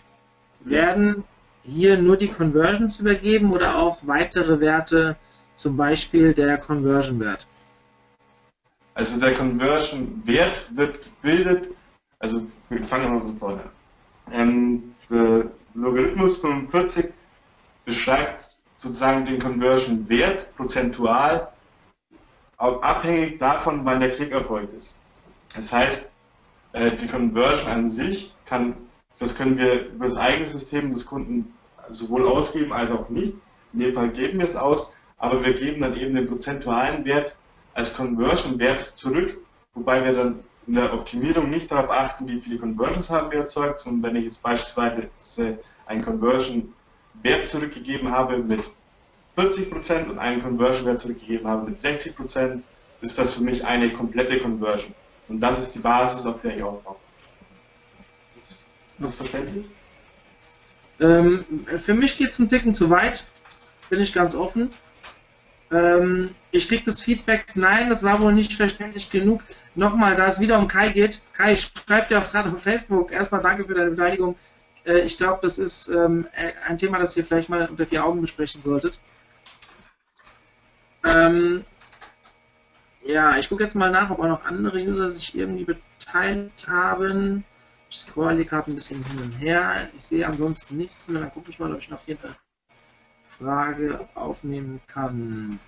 [0.60, 1.24] Werden
[1.64, 5.16] hier nur die Conversions übergeben oder auch weitere Werte,
[5.56, 7.48] zum Beispiel der Conversion-Wert?
[8.94, 11.70] Also der Conversion-Wert wird gebildet,
[12.20, 13.70] also wir fangen mal von vorne an.
[14.32, 17.06] Ähm, der Logarithmus 45
[17.84, 18.46] beschreibt
[18.76, 21.48] sozusagen den Conversion-Wert prozentual
[22.58, 25.00] abhängig davon, wann der Klick erfolgt ist.
[25.56, 26.12] Das heißt,
[26.72, 28.76] äh, die Conversion an sich kann,
[29.18, 31.54] das können wir über das eigene System des Kunden
[31.88, 33.34] sowohl ausgeben als auch nicht.
[33.72, 37.34] In dem Fall geben wir es aus, aber wir geben dann eben den prozentualen Wert
[37.74, 39.38] als Conversion-Wert zurück,
[39.74, 43.80] wobei wir dann in der Optimierung nicht darauf achten, wie viele Conversions haben wir erzeugt,
[43.80, 46.72] sondern wenn ich jetzt beispielsweise ein Conversion
[47.22, 48.60] Wert zurückgegeben habe mit
[49.36, 52.60] 40% und einen Conversion-Wert zurückgegeben habe mit 60%,
[53.00, 54.94] ist das für mich eine komplette Conversion.
[55.28, 56.96] Und das ist die Basis, auf der ich aufbaue.
[58.40, 58.66] Ist
[58.98, 59.66] das verständlich?
[61.00, 61.44] Ähm,
[61.76, 63.26] für mich geht es einen Ticken zu weit,
[63.90, 64.70] bin ich ganz offen.
[65.70, 69.42] Ähm, ich kriege das Feedback, nein, das war wohl nicht verständlich genug.
[69.74, 71.22] Nochmal, da es wieder um Kai geht.
[71.32, 73.10] Kai, schreibt ja auch gerade auf Facebook.
[73.10, 74.36] Erstmal danke für deine Beteiligung.
[74.84, 76.28] Äh, ich glaube, das ist ähm,
[76.66, 79.00] ein Thema, das ihr vielleicht mal unter vier Augen besprechen solltet.
[81.04, 81.64] Ähm,
[83.06, 87.44] ja, ich gucke jetzt mal nach, ob auch noch andere User sich irgendwie beteiligt haben.
[87.90, 89.88] Ich scroll die gerade ein bisschen hin und her.
[89.96, 91.08] Ich sehe ansonsten nichts.
[91.08, 92.36] Und dann gucke ich mal, ob ich noch hier eine
[93.24, 95.58] Frage aufnehmen kann.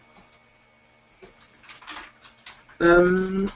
[2.80, 3.51] Ähm,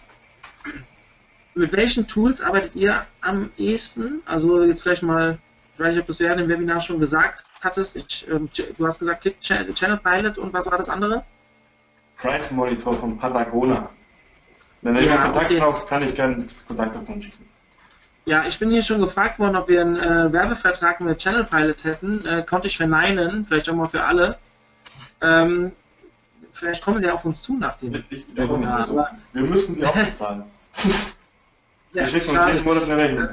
[1.54, 4.22] mit welchen Tools arbeitet ihr am ehesten?
[4.26, 5.38] Also jetzt vielleicht mal
[5.74, 7.96] ich weiß nicht, ob du es während dem Webinar schon gesagt hattest.
[7.96, 11.24] Ich, ähm, du hast gesagt Click Channel Pilot und was war das andere?
[12.16, 13.86] Price Monitor von Patagona.
[14.82, 15.60] Wenn ihr ja, Kontakt okay.
[15.60, 17.48] braucht, kann ich gerne Kontaktdaten schicken.
[18.24, 21.84] Ja, ich bin hier schon gefragt worden, ob wir einen äh, Werbevertrag mit Channel Pilot
[21.84, 22.24] hätten.
[22.24, 24.38] Äh, konnte ich verneinen, vielleicht auch mal für alle.
[25.20, 25.72] Ähm,
[26.52, 28.84] vielleicht kommen sie auf uns zu nach dem Ich Webinar.
[28.84, 29.04] So.
[29.32, 30.44] Wir müssen die auch bezahlen.
[31.92, 33.28] ja, wir schicken uns jeden Monat eine Rechnung.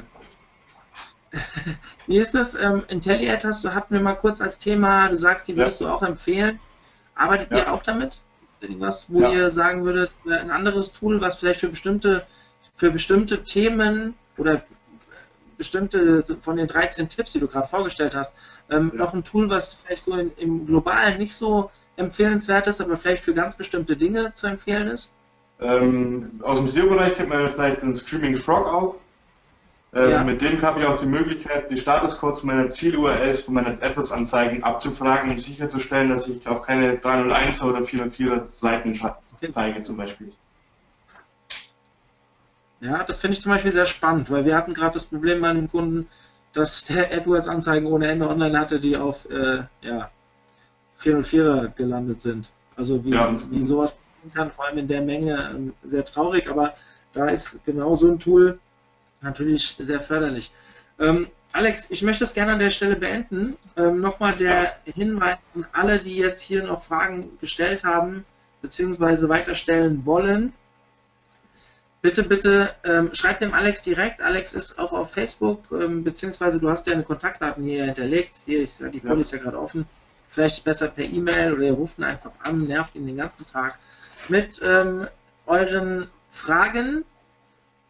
[2.06, 2.60] Wie ist das?
[2.60, 5.86] Ähm, IntelliAd hast du, hatten wir mal kurz als Thema, du sagst, die würdest ja.
[5.86, 6.58] du auch empfehlen.
[7.14, 7.58] Arbeitet ja.
[7.58, 8.20] ihr auch damit?
[8.60, 9.32] Irgendwas, wo ja.
[9.32, 12.26] ihr sagen würdet, äh, ein anderes Tool, was vielleicht für bestimmte,
[12.74, 14.62] für bestimmte Themen oder
[15.56, 18.36] bestimmte von den 13 Tipps, die du gerade vorgestellt hast,
[18.70, 22.96] ähm, noch ein Tool, was vielleicht so in, im Globalen nicht so empfehlenswert ist, aber
[22.96, 25.16] vielleicht für ganz bestimmte Dinge zu empfehlen ist?
[25.60, 28.94] Ähm, aus dem SEO-Bereich kennt man vielleicht den Screaming Frog auch.
[29.92, 30.22] Ähm, ja.
[30.22, 35.30] Mit dem habe ich auch die Möglichkeit, die Statuscodes meiner Ziel-URLs von meinen AdWords-Anzeigen abzufragen,
[35.30, 39.00] um sicherzustellen, dass ich auf keine 301er oder 404er Seiten
[39.50, 40.32] zeige zum Beispiel.
[42.80, 45.48] Ja, das finde ich zum Beispiel sehr spannend, weil wir hatten gerade das Problem bei
[45.48, 46.08] einem Kunden,
[46.52, 50.10] dass der AdWords-Anzeigen ohne Ende online hatte, die auf äh, ja,
[51.00, 52.50] 404er gelandet sind.
[52.76, 53.34] Also wie, ja.
[53.50, 53.98] wie sowas
[54.34, 56.74] kann, vor allem in der Menge, ähm, sehr traurig, aber
[57.12, 58.58] da ist genau so ein Tool,
[59.20, 60.50] natürlich sehr förderlich.
[60.98, 63.56] Ähm, Alex, ich möchte es gerne an der Stelle beenden.
[63.76, 68.24] Ähm, Nochmal der Hinweis an alle, die jetzt hier noch Fragen gestellt haben,
[68.62, 70.52] beziehungsweise weiterstellen wollen.
[72.02, 74.22] Bitte, bitte ähm, schreibt dem Alex direkt.
[74.22, 78.36] Alex ist auch auf Facebook, ähm, beziehungsweise du hast ja eine Kontaktdaten hier hinterlegt.
[78.46, 79.20] Hier ist ja die Folie ja.
[79.20, 79.86] ist ja gerade offen.
[80.30, 83.78] Vielleicht besser per E-Mail oder ihr ruft ihn einfach an, nervt ihn den ganzen Tag
[84.28, 85.08] mit ähm,
[85.46, 87.04] euren Fragen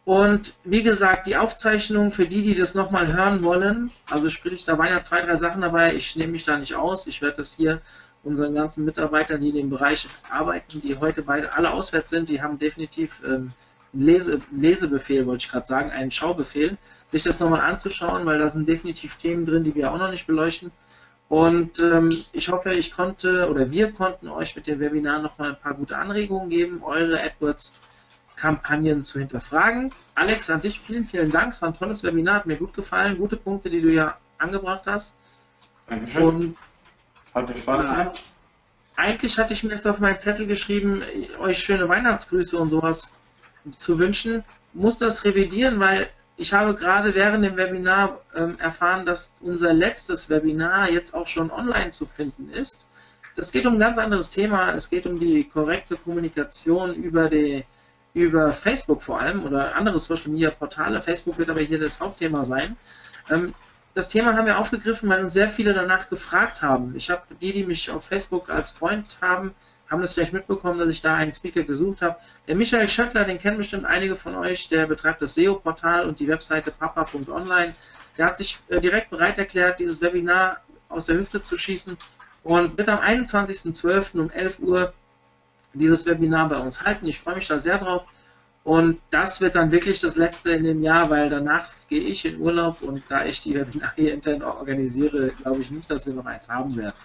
[0.03, 4.77] und wie gesagt, die Aufzeichnung für die, die das nochmal hören wollen, also sprich, da
[4.77, 7.55] waren ja zwei, drei Sachen dabei, ich nehme mich da nicht aus, ich werde das
[7.55, 7.81] hier
[8.23, 12.41] unseren ganzen Mitarbeitern, die in dem Bereich arbeiten, die heute beide alle auswärts sind, die
[12.41, 13.53] haben definitiv ähm,
[13.93, 18.49] einen Lese, Lesebefehl, wollte ich gerade sagen, einen Schaubefehl, sich das nochmal anzuschauen, weil da
[18.49, 20.71] sind definitiv Themen drin, die wir auch noch nicht beleuchten.
[21.29, 25.59] Und ähm, ich hoffe, ich konnte oder wir konnten euch mit dem Webinar nochmal ein
[25.59, 27.79] paar gute Anregungen geben, eure AdWords
[28.41, 29.93] Kampagnen zu hinterfragen.
[30.15, 31.53] Alex, an dich vielen, vielen Dank.
[31.53, 33.17] Es war ein tolles Webinar, hat mir gut gefallen.
[33.17, 35.19] Gute Punkte, die du ja angebracht hast.
[35.87, 36.23] Dankeschön.
[36.23, 36.57] Und,
[37.35, 38.23] hat dir Spaß gemacht?
[38.95, 41.03] Eigentlich hatte ich mir jetzt auf meinen Zettel geschrieben,
[41.39, 43.15] euch schöne Weihnachtsgrüße und sowas
[43.77, 44.43] zu wünschen.
[44.73, 50.31] Muss das revidieren, weil ich habe gerade während dem Webinar ähm, erfahren, dass unser letztes
[50.31, 52.89] Webinar jetzt auch schon online zu finden ist.
[53.35, 54.73] Das geht um ein ganz anderes Thema.
[54.73, 57.63] Es geht um die korrekte Kommunikation über die
[58.13, 61.01] über Facebook vor allem oder andere Social Media Portale.
[61.01, 62.77] Facebook wird aber hier das Hauptthema sein.
[63.29, 63.53] Ähm,
[63.93, 66.95] das Thema haben wir aufgegriffen, weil uns sehr viele danach gefragt haben.
[66.95, 69.53] Ich habe die, die mich auf Facebook als Freund haben,
[69.89, 72.15] haben das vielleicht mitbekommen, dass ich da einen Speaker gesucht habe.
[72.47, 76.29] Der Michael Schöttler, den kennen bestimmt einige von euch, der betreibt das SEO-Portal und die
[76.29, 77.75] Webseite papa.online.
[78.17, 81.97] Der hat sich äh, direkt bereit erklärt, dieses Webinar aus der Hüfte zu schießen
[82.43, 84.19] und wird am 21.12.
[84.19, 84.93] um 11 Uhr
[85.73, 87.07] dieses Webinar bei uns halten.
[87.07, 88.07] Ich freue mich da sehr drauf.
[88.63, 92.39] Und das wird dann wirklich das letzte in dem Jahr, weil danach gehe ich in
[92.39, 96.25] Urlaub und da ich die Webinare hier intern organisiere, glaube ich nicht, dass wir noch
[96.25, 96.95] eins haben werden.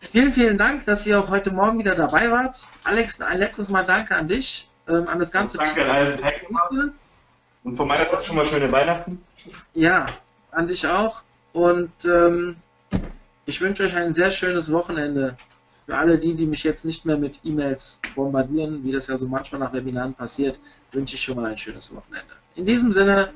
[0.00, 2.66] Vielen, vielen Dank, dass ihr auch heute Morgen wieder dabei wart.
[2.82, 5.86] Alex, ein letztes Mal danke an dich, ähm, an das ganze danke Team.
[5.86, 6.92] Danke an alle
[7.62, 9.22] Und von meiner Seite schon mal schöne Weihnachten.
[9.74, 10.06] Ja,
[10.50, 11.22] an dich auch.
[11.52, 12.56] Und ähm,
[13.46, 15.36] ich wünsche euch ein sehr schönes Wochenende.
[15.86, 19.26] Für alle die, die mich jetzt nicht mehr mit E-Mails bombardieren, wie das ja so
[19.26, 20.58] manchmal nach Webinaren passiert,
[20.92, 22.34] wünsche ich schon mal ein schönes Wochenende.
[22.54, 23.32] In diesem Sinne,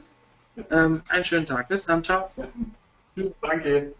[0.70, 1.68] ähm, einen schönen Tag.
[1.68, 2.30] Bis dann, ciao.
[3.40, 3.92] Danke.